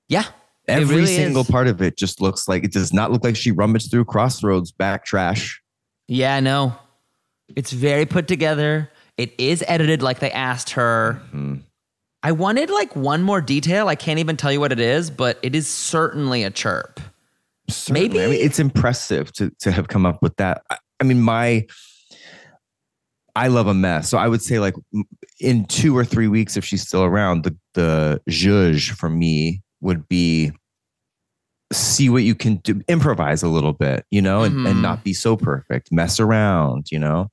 [0.08, 0.24] Yeah.
[0.66, 1.48] Every really single is.
[1.50, 4.72] part of it just looks like it does not look like she rummaged through Crossroads
[4.72, 5.62] back trash.
[6.08, 6.74] Yeah, no.
[7.54, 8.90] It's very put together.
[9.16, 11.20] It is edited like they asked her.
[11.28, 11.56] Mm-hmm.
[12.22, 13.88] I wanted like one more detail.
[13.88, 16.98] I can't even tell you what it is, but it is certainly a chirp.
[17.68, 18.08] Certainly.
[18.08, 20.62] Maybe- I mean, it's impressive to to have come up with that.
[20.70, 21.66] I, I mean, my
[23.36, 24.74] I love a mess, so I would say like
[25.40, 30.08] in two or three weeks, if she's still around, the the judge for me would
[30.08, 30.52] be
[31.72, 34.70] see what you can do, improvise a little bit, you know, and, Mhm.
[34.70, 37.30] and not be so perfect, mess around, you know.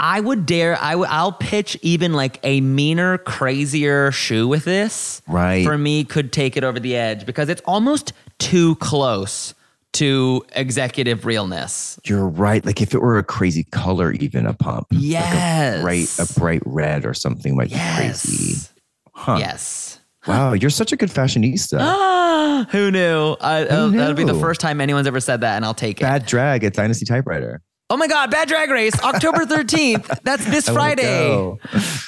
[0.00, 0.78] I would dare.
[0.80, 5.22] I w- I'll pitch even like a meaner, crazier shoe with this.
[5.26, 5.64] Right.
[5.64, 9.54] For me, could take it over the edge because it's almost too close
[9.98, 11.98] to executive realness.
[12.04, 12.64] You're right.
[12.64, 15.80] Like if it were a crazy color, even a pump, Yes.
[15.82, 18.24] bright a bright red or something might Yes.
[18.26, 18.68] be crazy.
[19.12, 19.36] Huh.
[19.38, 20.00] Yes.
[20.26, 21.78] Wow, you're such a good fashionista.
[22.50, 23.36] Ah, who knew?
[23.40, 26.04] I, uh, That'll be the first time anyone's ever said that, and I'll take it.
[26.04, 27.60] Bad drag at Dynasty Typewriter.
[27.90, 30.20] Oh my God, Bad Drag Race, October 13th.
[30.24, 31.02] That's this Friday.
[31.28, 31.58] go.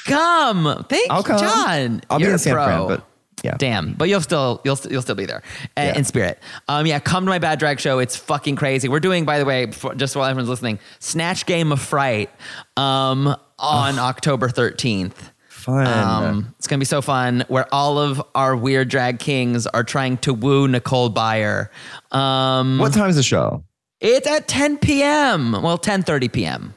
[0.07, 0.85] Come.
[0.89, 1.39] Thank I'll come.
[1.39, 2.01] John.
[2.11, 2.55] I'll be You're in San.
[2.55, 3.05] Fran, but
[3.43, 3.57] yeah.
[3.59, 5.43] Damn, but you'll still you'll you'll still be there
[5.77, 5.97] uh, Yeah.
[5.99, 6.39] in spirit.
[6.69, 7.99] Um, yeah, come to my bad drag show.
[7.99, 8.89] It's fucking crazy.
[8.89, 9.67] We're doing, by the way,
[9.97, 12.31] just while everyone's listening, Snatch Game of Fright,
[12.77, 15.31] um, on October thirteenth.
[15.49, 15.87] Fun.
[15.87, 17.45] Um, it's gonna be so fun.
[17.49, 21.69] Where all of our weird drag kings are trying to woo Nicole Byer.
[22.13, 23.65] Um, what time's the show?
[24.01, 25.53] it's at 10 p.m.
[25.63, 26.75] Well, 10:30 p.m.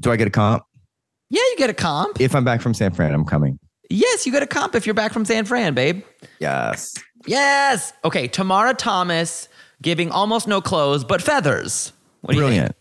[0.00, 0.64] Do I get a comp?
[1.30, 2.20] Yeah, you get a comp.
[2.20, 3.58] If I'm back from San Fran, I'm coming.
[3.90, 6.02] Yes, you get a comp if you're back from San Fran, babe.
[6.40, 6.94] Yes.
[7.26, 7.92] Yes.
[8.04, 9.48] Okay, Tomara Thomas
[9.82, 11.92] giving almost no clothes but feathers.
[12.22, 12.76] What do you Brilliant.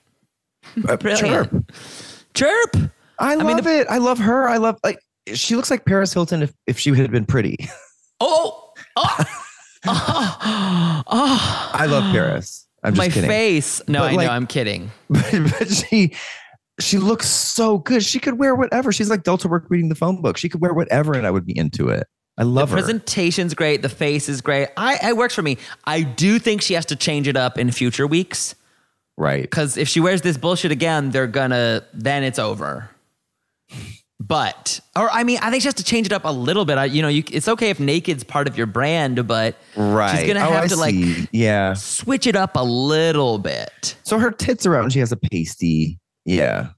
[0.88, 1.52] Uh, Brilliant.
[1.52, 1.72] Chirp.
[2.34, 2.92] Chirp.
[3.20, 3.88] I love mean, the- it.
[3.90, 4.48] I love her.
[4.48, 5.00] I love like
[5.34, 7.58] she looks like Paris Hilton if, if she had been pretty.
[8.26, 8.72] Oh.
[8.96, 9.18] Oh.
[9.86, 11.04] oh.
[11.08, 11.72] oh.
[11.74, 12.66] I love Paris.
[12.84, 13.30] I'm just My kidding.
[13.30, 13.82] face.
[13.88, 14.34] No, But, I like- know.
[14.34, 14.92] I'm kidding.
[15.10, 15.26] But,
[15.60, 16.14] but she
[16.80, 18.04] she looks so good.
[18.04, 18.92] She could wear whatever.
[18.92, 20.38] She's like Delta work reading the phone book.
[20.38, 22.08] She could wear whatever and I would be into it.
[22.38, 22.82] I love the her.
[22.82, 23.84] presentation's great.
[23.84, 24.70] The face is great.
[24.76, 25.58] I it works for me.
[25.86, 28.56] I do think she has to change it up in future weeks
[29.18, 29.44] right.
[29.44, 32.90] because if she wears this bullshit again, they're gonna then it's over.
[34.20, 36.78] But or I mean, I think she has to change it up a little bit.
[36.78, 40.18] I, you know, you, it's okay if naked's part of your brand, but Right.
[40.18, 40.96] she's gonna Oh, have I to like
[41.32, 41.74] yeah.
[41.74, 43.96] switch it up a little bit.
[44.04, 46.00] So her tits are out and she has a pasty.
[46.26, 46.70] Yeah.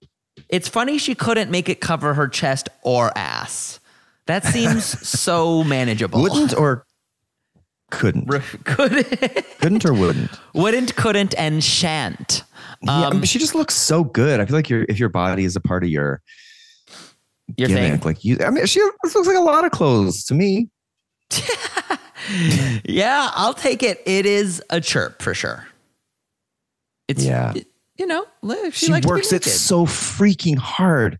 [0.50, 3.80] It's funny she couldn't make it cover her chest or ass.
[4.28, 6.22] That seems so manageable.
[6.22, 6.86] Wouldn't or
[7.91, 8.28] couldn't.
[8.66, 9.06] couldn't.
[9.60, 10.32] Couldn't or wouldn't.
[10.54, 12.43] wouldn't, couldn't, and shan't.
[12.82, 14.39] yeah, Um, but she just looks so good.
[14.39, 16.22] I feel like your if your body is a part of your
[17.58, 18.02] Your gimmick, thing.
[18.02, 18.38] like you.
[18.43, 20.70] I mean, she looks like a lot of clothes to me.
[22.86, 24.02] Yeah, I'll take it.
[24.08, 25.68] It is a chirp for sure.
[27.08, 27.54] It's Yeah.
[27.56, 27.68] it-
[27.98, 31.20] you know, li- she, She, likes works it so freaking hard.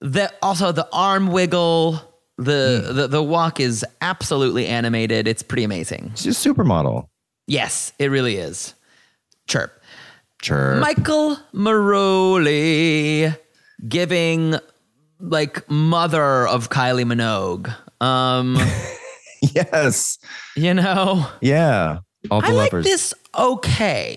[0.00, 2.00] The also the arm wiggle,
[2.38, 2.96] the, Hmm.
[2.96, 5.26] the the walk is absolutely animated.
[5.28, 6.12] It's pretty amazing.
[6.16, 7.08] She's a supermodel.
[7.46, 8.74] Yes, it really is.
[9.46, 9.80] Chirp.
[10.42, 10.80] Chirp.
[10.80, 13.36] Michael Marouli
[13.88, 14.56] giving
[15.20, 17.74] like mother of Kylie Minogue.
[18.04, 18.56] Um,
[19.54, 20.18] yes.
[20.56, 21.98] you know, Yeah.
[22.30, 24.16] All the I like this okay.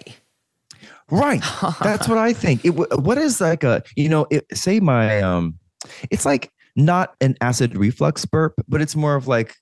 [1.09, 1.41] Right.
[1.81, 2.65] That's what I think.
[2.65, 5.57] It, what is like a, you know, it, say my, um,
[6.11, 9.55] it's like not an acid reflux burp, but it's more of like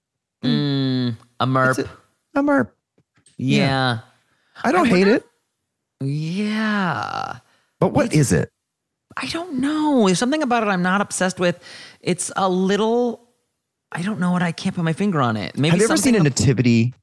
[0.43, 1.79] Mm, a merp.
[1.79, 1.89] It's
[2.35, 2.69] a merp.
[3.37, 3.99] yeah.
[4.63, 5.23] I don't I hate it,
[6.01, 7.37] Yeah.
[7.79, 8.51] but what is it?
[9.17, 10.05] I don't know.
[10.05, 11.61] There's something about it I'm not obsessed with.
[12.01, 13.29] It's a little.
[13.91, 15.57] I don't know what I can't put my finger on it.
[15.57, 16.93] Maybe Have you ever seen a nativity?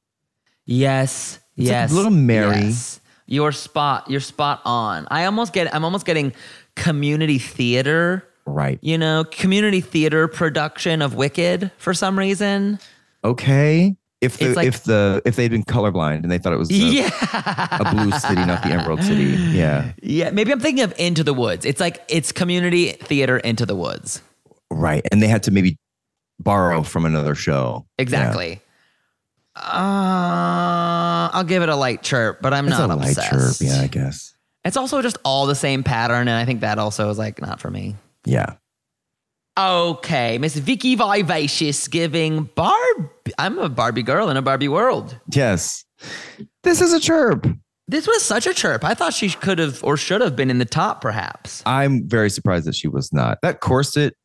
[0.65, 1.39] Yes.
[1.57, 1.91] It's like yes.
[1.93, 2.61] Little Mary.
[2.61, 2.99] Yes.
[3.33, 4.11] You're spot.
[4.11, 5.07] You're spot on.
[5.09, 5.73] I almost get.
[5.73, 6.33] I'm almost getting
[6.75, 8.27] community theater.
[8.45, 8.77] Right.
[8.83, 12.77] You know, community theater production of Wicked for some reason.
[13.23, 13.95] Okay.
[14.21, 16.75] If the like- if the if they'd been colorblind and they thought it was a,
[16.75, 17.09] yeah.
[17.71, 19.23] a blue city, not the Emerald City.
[19.23, 19.93] Yeah.
[20.03, 20.29] Yeah.
[20.29, 21.65] Maybe I'm thinking of Into the Woods.
[21.65, 24.21] It's like it's community theater Into the Woods.
[24.69, 25.03] Right.
[25.11, 25.77] And they had to maybe
[26.39, 27.87] borrow from another show.
[27.97, 28.61] Exactly.
[29.55, 33.53] Uh, I'll give it a light chirp, but I'm It's not a light chirp.
[33.59, 34.33] Yeah, I guess.
[34.65, 37.59] It's also just all the same pattern, and I think that also is like not
[37.59, 37.95] for me.
[38.25, 38.55] Yeah.
[39.57, 43.09] Okay, Miss Vicki Vivacious giving Barb.
[43.37, 45.19] I'm a Barbie girl in a Barbie world.
[45.31, 45.85] Yes.
[46.63, 47.45] This is a chirp.
[47.87, 48.83] This was such a chirp.
[48.83, 51.61] I thought she could have or should have been in the top, perhaps.
[51.65, 53.37] I'm very surprised that she was not.
[53.43, 54.15] That corset,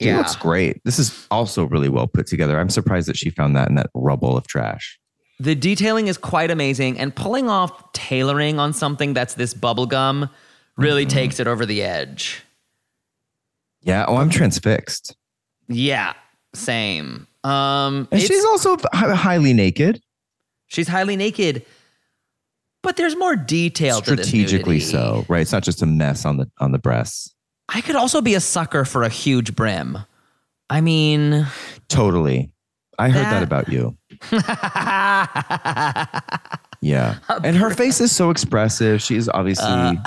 [0.00, 0.18] she Yeah.
[0.18, 0.80] looks great.
[0.84, 2.58] This is also really well put together.
[2.58, 4.98] I'm surprised that she found that in that rubble of trash.
[5.40, 10.30] The detailing is quite amazing, and pulling off tailoring on something that's this bubblegum
[10.76, 11.16] really Mm-hmm.
[11.16, 12.42] takes it over the edge.
[13.82, 14.04] Yeah.
[14.08, 15.14] Oh, I'm transfixed.
[15.68, 16.14] Yeah,
[16.54, 17.26] same.
[17.44, 20.00] Um, And she's also highly naked,
[20.66, 21.64] She's highly naked,
[22.82, 25.24] but there's more detail to this strategically so.
[25.28, 25.40] Right.
[25.40, 27.34] It's not just a mess on the on the breasts.
[27.68, 29.98] I could also be a sucker for a huge brim.
[30.70, 31.46] I mean,
[31.88, 32.50] Totally.
[32.98, 33.96] I heard that, That- about you.
[36.80, 37.16] Yeah.
[37.42, 39.02] And her face is so expressive.
[39.02, 39.66] She is obviously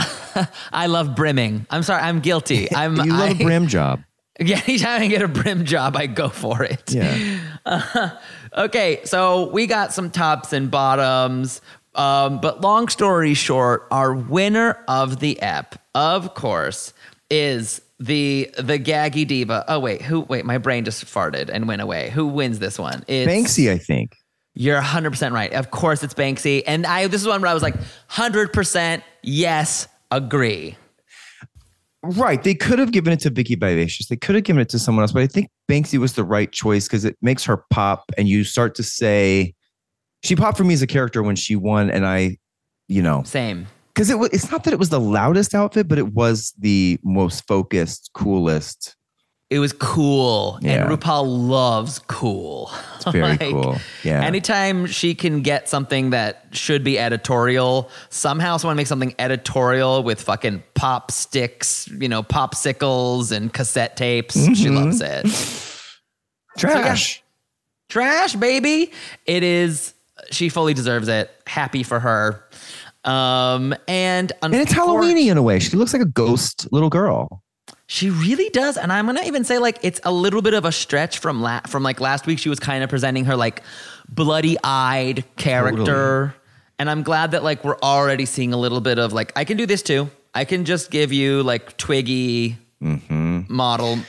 [0.71, 1.65] I love brimming.
[1.69, 2.69] I'm sorry, I'm guilty.
[2.75, 4.01] I'm you love I, a brim job.
[4.39, 6.93] Yeah, anytime I get a brim job, I go for it.
[6.93, 8.17] Yeah.
[8.57, 11.61] Okay, so we got some tops and bottoms.
[11.93, 16.93] Um, but long story short, our winner of the ep, of course,
[17.31, 19.65] is the the gaggy diva.
[19.67, 20.21] Oh wait, who?
[20.21, 22.09] Wait, my brain just farted and went away.
[22.11, 23.03] Who wins this one?
[23.07, 24.15] It's, Banksie, I think.
[24.53, 25.51] You're 100 percent right.
[25.53, 27.07] Of course, it's Banksie, and I.
[27.07, 30.75] This is one where I was like 100 percent yes, agree.
[32.03, 32.41] Right.
[32.41, 34.07] They could have given it to Vicki Vivacious.
[34.07, 36.51] They could have given it to someone else, but I think Banksie was the right
[36.51, 39.53] choice because it makes her pop and you start to say
[40.23, 41.91] she popped for me as a character when she won.
[41.91, 42.37] And I,
[42.87, 43.67] you know, Same.
[43.93, 46.99] Because it was it's not that it was the loudest outfit, but it was the
[47.03, 48.95] most focused, coolest.
[49.49, 50.87] It was cool, Yeah.
[50.89, 52.71] and RuPaul loves cool.
[52.95, 53.75] It's very cool.
[54.01, 54.23] Yeah.
[54.23, 60.21] Anytime she can get something that should be editorial, somehow someone makes something editorial with
[60.21, 64.35] fucking pop sticks, you know, popsicles and cassette tapes.
[64.35, 64.75] She Mm-hmm.
[64.75, 65.25] loves it.
[66.57, 67.21] Trash.
[67.89, 68.91] Trash, baby.
[69.25, 69.93] It is.
[70.31, 71.29] She fully deserves it.
[71.47, 72.45] Happy for her.
[73.03, 75.59] Um, and And it's Halloweeny in a way.
[75.59, 77.43] She looks like a ghost little girl.
[77.87, 80.71] She really does, and I'm gonna even say like it's a little bit of a
[80.71, 82.39] stretch from la- from like last week.
[82.39, 83.63] She was kind of presenting her like
[84.07, 86.33] bloody eyed character,
[86.79, 89.57] and I'm glad that like we're already seeing a little bit of like I can
[89.57, 90.09] do this too.
[90.33, 93.99] I can just give you like Twiggy model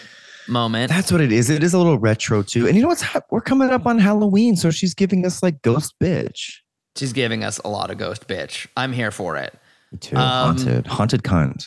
[0.48, 0.90] moment.
[0.90, 1.50] That's what it is.
[1.50, 2.66] It is a little retro too.
[2.68, 5.94] And you know what's we're coming up on Halloween, so she's giving us like ghost
[6.00, 6.61] bitch.
[6.96, 8.66] She's giving us a lot of ghost bitch.
[8.76, 9.54] I'm here for it.
[9.90, 10.16] Me too.
[10.16, 10.86] Um, haunted.
[10.86, 11.66] Haunted cunt.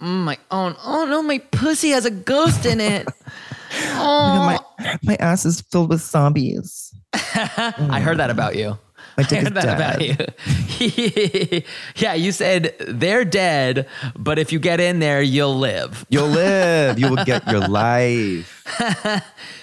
[0.00, 0.76] Mm, my own.
[0.84, 3.06] oh no, my pussy has a ghost in it.
[3.94, 6.94] oh, My, my ass is filled with zombies.
[7.12, 8.78] I heard that about you.
[9.16, 10.00] My I heard that about
[11.50, 11.62] you.
[11.96, 16.06] yeah, you said they're dead, but if you get in there, you'll live.
[16.08, 16.98] You'll live.
[16.98, 18.64] you will get your life.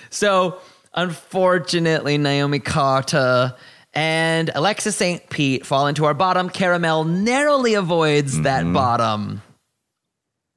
[0.09, 0.59] So,
[0.93, 3.55] unfortunately, Naomi Carter
[3.97, 5.27] and Alexis St.
[5.29, 6.49] Pete fall into our bottom.
[6.49, 8.43] Cara Melle narrowly avoids Mm-hmm.
[8.43, 9.41] that bottom.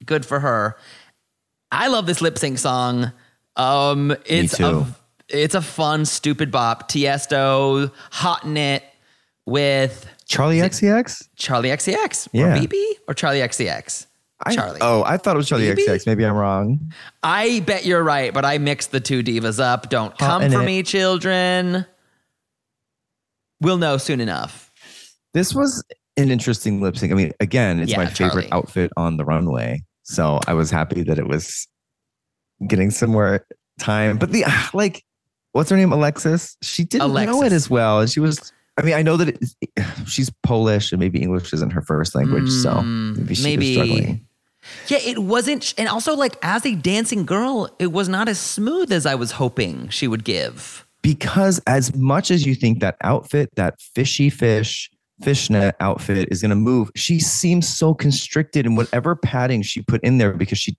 [0.04, 0.76] Good for her.
[1.72, 3.12] I love this lip sync song.
[3.56, 4.64] Um, it's too.
[4.80, 4.86] a
[5.28, 6.90] it's a fun, stupid bop.
[6.90, 8.82] Tiesto Hot in It
[9.46, 11.28] with Charli XCX?
[11.36, 12.54] Charli XCX Yeah.
[12.54, 14.06] or BB or Charli XCX.
[14.44, 14.78] I- Charlie.
[14.80, 15.86] oh, I thought it was Charlie Maybe?
[15.86, 16.06] XCX.
[16.06, 16.92] Maybe I'm wrong.
[17.22, 19.90] I bet you're right, but I mixed the two divas up.
[19.90, 20.64] Don't come for it.
[20.64, 21.84] me, children.
[23.60, 24.72] We'll know soon enough.
[25.34, 25.82] This was
[26.16, 27.12] an interesting lip sync.
[27.12, 28.52] I mean, again, it's Yeah, my favorite Charlie.
[28.52, 29.82] outfit on the runway.
[30.02, 31.68] So I was happy that it was
[32.66, 33.46] getting some more
[33.78, 34.18] time.
[34.18, 34.44] But the
[34.74, 35.04] like,
[35.52, 35.92] what's her name?
[35.92, 36.56] Alexis.
[36.62, 38.52] She didn't know it as well, and she was.
[38.78, 42.48] I mean, I know that it, she's Polish and maybe English isn't her first language,
[42.50, 44.26] so Mm, maybe she maybe- was struggling.
[44.88, 48.92] Yeah, it wasn't, and also like as a dancing girl, it was not as smooth
[48.92, 50.86] as I was hoping she would give.
[51.02, 54.90] Because as much as you think that outfit, that fishy fish
[55.22, 60.02] fishnet outfit is going to move, she seems so constricted in whatever padding she put
[60.02, 60.76] in there because she,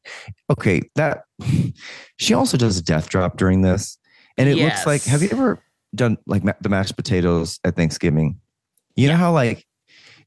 [0.50, 1.24] okay, that
[2.18, 3.98] she also does a death drop during this,
[4.38, 5.04] and it looks like.
[5.04, 5.64] Have you ever
[5.94, 8.40] done like the mashed potatoes at Thanksgiving?
[8.96, 9.66] You know how like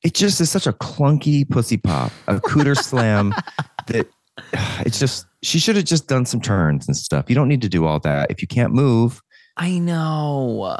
[0.02, 3.34] it just is such a clunky pussy pop, a cooter slam
[3.86, 4.08] that
[4.80, 7.26] it's just she should have just done some turns and stuff.
[7.28, 9.20] You don't need to do all that if you can't move.
[9.56, 10.76] I know.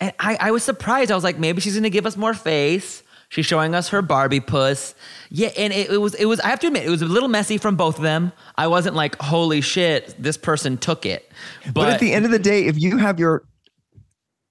[0.00, 1.10] And I, I was surprised.
[1.10, 3.02] I was like, maybe she's gonna give us more face.
[3.30, 4.94] She's showing us her Barbie puss.
[5.30, 7.28] Yeah, and it, it was it was I have to admit, it was a little
[7.28, 8.32] messy from both of them.
[8.56, 11.30] I wasn't like, holy shit, this person took it.
[11.66, 13.44] But, But, at the end of the day, if you have your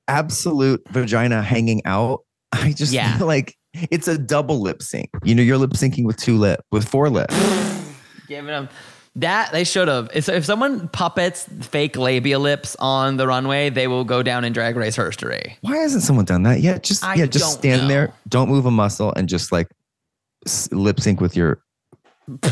[0.08, 3.18] absolute vagina hanging out, I just Yeah.
[3.18, 5.10] feel like it's a double lip sync.
[5.24, 7.36] You know, you're lip syncing with two lip, with four lips.
[8.28, 8.70] giving them
[9.16, 10.10] that they should have.
[10.14, 14.54] If, if someone puppets fake labia lips on the runway, they will go down in
[14.54, 15.58] drag race history.
[15.62, 16.84] Why hasn't someone done that yet?
[16.84, 17.88] Just I yeah, just stand know.
[17.88, 19.70] there, don't move a muscle, and just like
[20.72, 21.62] lip sync with your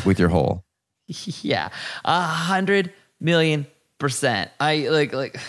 [0.05, 0.63] with your hole.
[1.41, 1.69] Yeah,
[2.05, 3.65] a hundred million
[3.97, 4.49] percent.
[4.59, 5.39] I like like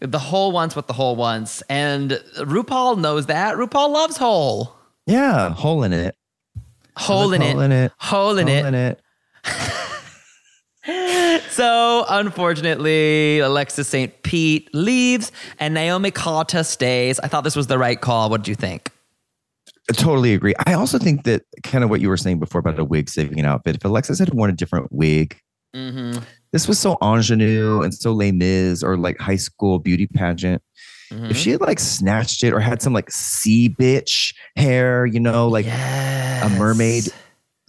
[0.00, 3.56] the whole wants what the whole wants, and RuPaul knows that.
[3.56, 4.74] RuPaul loves hole.
[5.06, 6.14] Yeah, hole in it.
[6.96, 7.92] hole in it, Hole in it.
[7.98, 8.66] hole in Hole it.
[8.66, 9.00] in it.
[11.52, 14.22] So unfortunately, Alexis St.
[14.22, 17.20] Pete leaves, and Naomi Carter stays.
[17.20, 18.30] I thought this was the right call.
[18.30, 18.90] What did you think?
[19.90, 20.54] I totally agree.
[20.66, 23.38] I also think that kind of what you were saying before about a wig saving
[23.38, 23.76] an outfit.
[23.76, 25.36] If Alexis had worn a different wig,
[25.74, 26.22] Mm-hmm.
[26.52, 30.62] this was so ingenue and so Les Mis or like high school beauty pageant.
[31.10, 31.30] Mm-hmm.
[31.30, 35.48] If she had like snatched it or had some like sea bitch hair, you know,
[35.48, 37.04] like a mermaid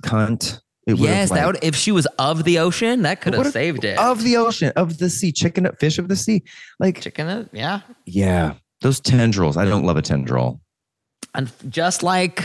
[0.03, 3.47] cunt, it Yes, have that would if she was of the ocean, that could have
[3.51, 3.97] saved it.
[3.97, 6.43] of the ocean, of the sea, chicken, fish of the sea.
[6.79, 7.81] Like, Chicken, it, yeah.
[8.05, 9.55] yeah, those tendrils.
[9.57, 10.59] I don't love a tendril.
[11.33, 12.43] And just like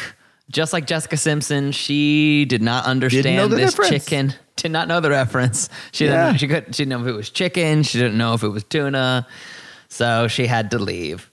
[0.51, 3.91] just like Jessica Simpson, she did not understand this difference.
[4.05, 4.35] chicken.
[4.57, 5.69] Did not know the reference.
[5.93, 6.27] She Yeah.
[6.29, 6.39] didn't.
[6.41, 6.75] She could.
[6.75, 7.83] She didn't know if it was chicken.
[7.83, 9.27] She didn't know if it was tuna.
[9.89, 11.31] So she had to leave.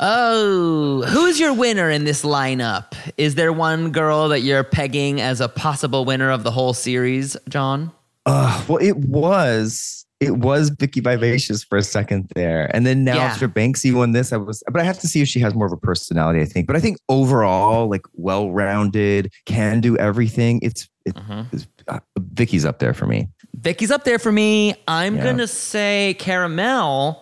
[0.00, 2.94] Oh, who's your winner in this lineup?
[3.16, 7.36] Is there one girl that you're pegging as a possible winner of the whole series,
[7.48, 7.92] John?
[8.26, 13.16] Uh, well, it was it was Vicki Vivacious for a second there, and then now
[13.16, 13.24] Yeah.
[13.24, 15.66] after Banksie won this, I was, but I have to see if she has more
[15.66, 16.40] of a personality.
[16.40, 20.60] I think, but I think overall, like well-rounded, can do everything.
[20.62, 21.16] It's, it,
[21.52, 23.26] it's uh, Vicki's up there for me.
[23.56, 24.74] Vicki's up there for me.
[24.86, 25.24] I'm Yeah.
[25.24, 27.20] gonna say Cara Melle.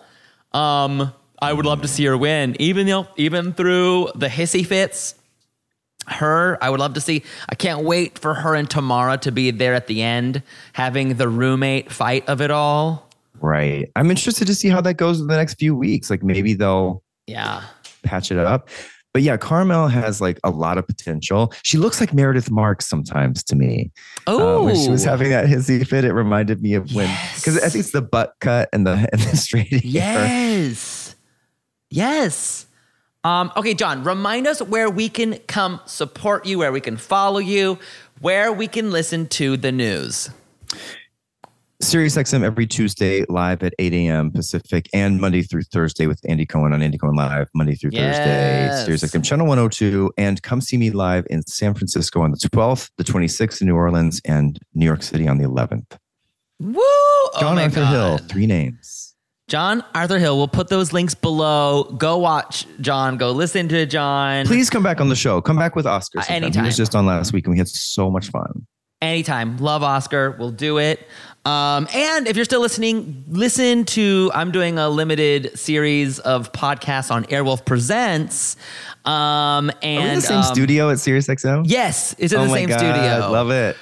[0.53, 1.11] Um,
[1.41, 5.15] I would love to see her win, even though even through the hissy fits.
[6.07, 7.23] Her, I would love to see.
[7.49, 10.41] I can't wait for her and Tomara to be there at the end,
[10.73, 13.07] having the roommate fight of it all.
[13.39, 13.89] Right.
[13.95, 16.09] I'm interested to see how that goes in the next few weeks.
[16.09, 17.63] Like maybe they'll Yeah,
[18.03, 18.69] patch it up.
[19.13, 21.53] But yeah, Cara Melle has like a lot of potential.
[21.63, 23.91] She looks like Meredith Marks sometimes to me.
[24.25, 27.61] Oh, when she was having that hissy fit, it reminded me of when because I
[27.63, 27.73] Yes.
[27.73, 30.27] think it's the butt cut and the and the straight hair.
[31.91, 32.65] Yes.
[32.65, 32.65] Yes.
[33.23, 37.37] Um, okay, John, remind us where we can come support you, where we can follow
[37.37, 37.77] you,
[38.19, 40.31] where we can listen to the news.
[41.81, 44.31] Sirius XM every Tuesday live at 8 a.m.
[44.31, 48.17] Pacific and Monday through Thursday with Andy Cohen on Andy Cohen Live, Monday through Yes.
[48.17, 50.11] Thursday, Sirius XM Channel 102.
[50.17, 53.75] And come see me live in San Francisco on the 12th, the 26th in New
[53.75, 55.97] Orleans, and New York City on the 11th.
[56.59, 56.73] Woo!
[56.81, 57.91] Oh John my Arthur God.
[57.91, 59.10] Hill, three names.
[59.51, 60.37] John Arthur Hill.
[60.37, 61.83] We'll put those links below.
[61.97, 63.17] Go watch John.
[63.17, 64.45] Go listen to John.
[64.45, 65.41] Please come back on the show.
[65.41, 66.19] Come back with Oscar.
[66.19, 66.43] Uh, sometime.
[66.43, 66.63] anytime.
[66.63, 68.65] He was just on last week and we had so much fun.
[69.01, 69.57] Anytime.
[69.57, 70.37] Love Oscar.
[70.39, 71.05] We'll do it.
[71.43, 77.11] Um, and if you're still listening, listen to I'm doing a limited series of podcasts
[77.11, 78.55] on Earwolf Presents.
[79.03, 81.63] Um, and Are we in the same um, studio at Sirius XM?
[81.65, 83.29] Yes, it's in oh the my same God, studio.
[83.29, 83.75] Love it.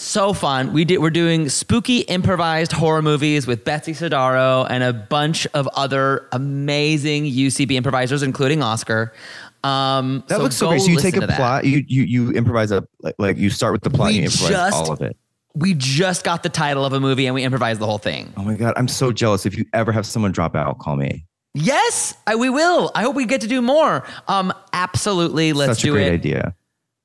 [0.00, 0.72] So fun.
[0.72, 5.68] We did we're doing spooky improvised horror movies with Betsy Sodaro and a bunch of
[5.74, 9.12] other amazing UCB improvisers, including Oscar.
[9.62, 10.80] Um, That looks so great.
[10.80, 13.82] So you take a plot, you you you improvise a like, like you start with
[13.82, 15.16] the plot, We and you improvise just- all of it.
[15.54, 18.32] We just got the title of a movie and we improvised the whole thing.
[18.38, 19.44] Oh my god, I'm so jealous.
[19.44, 21.26] If you ever have someone drop out, call me.
[21.54, 22.90] Yes, I, we will.
[22.94, 24.06] I hope we get to do more.
[24.28, 25.52] Um, absolutely.
[25.52, 25.74] Let's do it.
[25.74, 26.12] Such a do great it.
[26.12, 26.54] idea.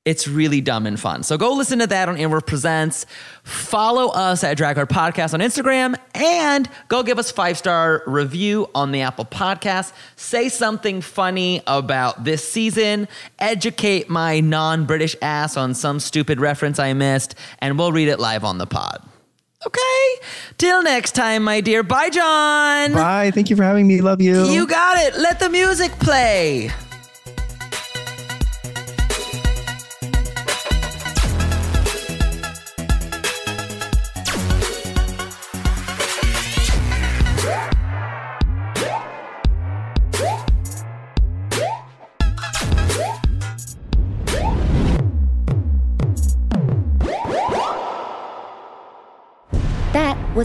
[0.06, 1.24] It's really dumb and fun.
[1.24, 3.06] So go listen to that on Earwolf Presents.
[3.42, 8.92] Follow us at Drag Podcast on Instagram and go give us five star review on
[8.92, 9.92] the Apple Podcast.
[10.14, 13.08] Say something funny about this season.
[13.40, 18.20] Educate my non British ass on some stupid reference I missed, and we'll read it
[18.20, 19.02] live on the pod.
[19.66, 20.26] Okay.
[20.56, 21.82] Till next time, my dear.
[21.82, 22.92] Bye, John.
[22.92, 23.32] Bye.
[23.32, 24.00] Thank you for having me.
[24.00, 24.44] Love you.
[24.44, 25.18] You got it.
[25.18, 26.70] Let the music play.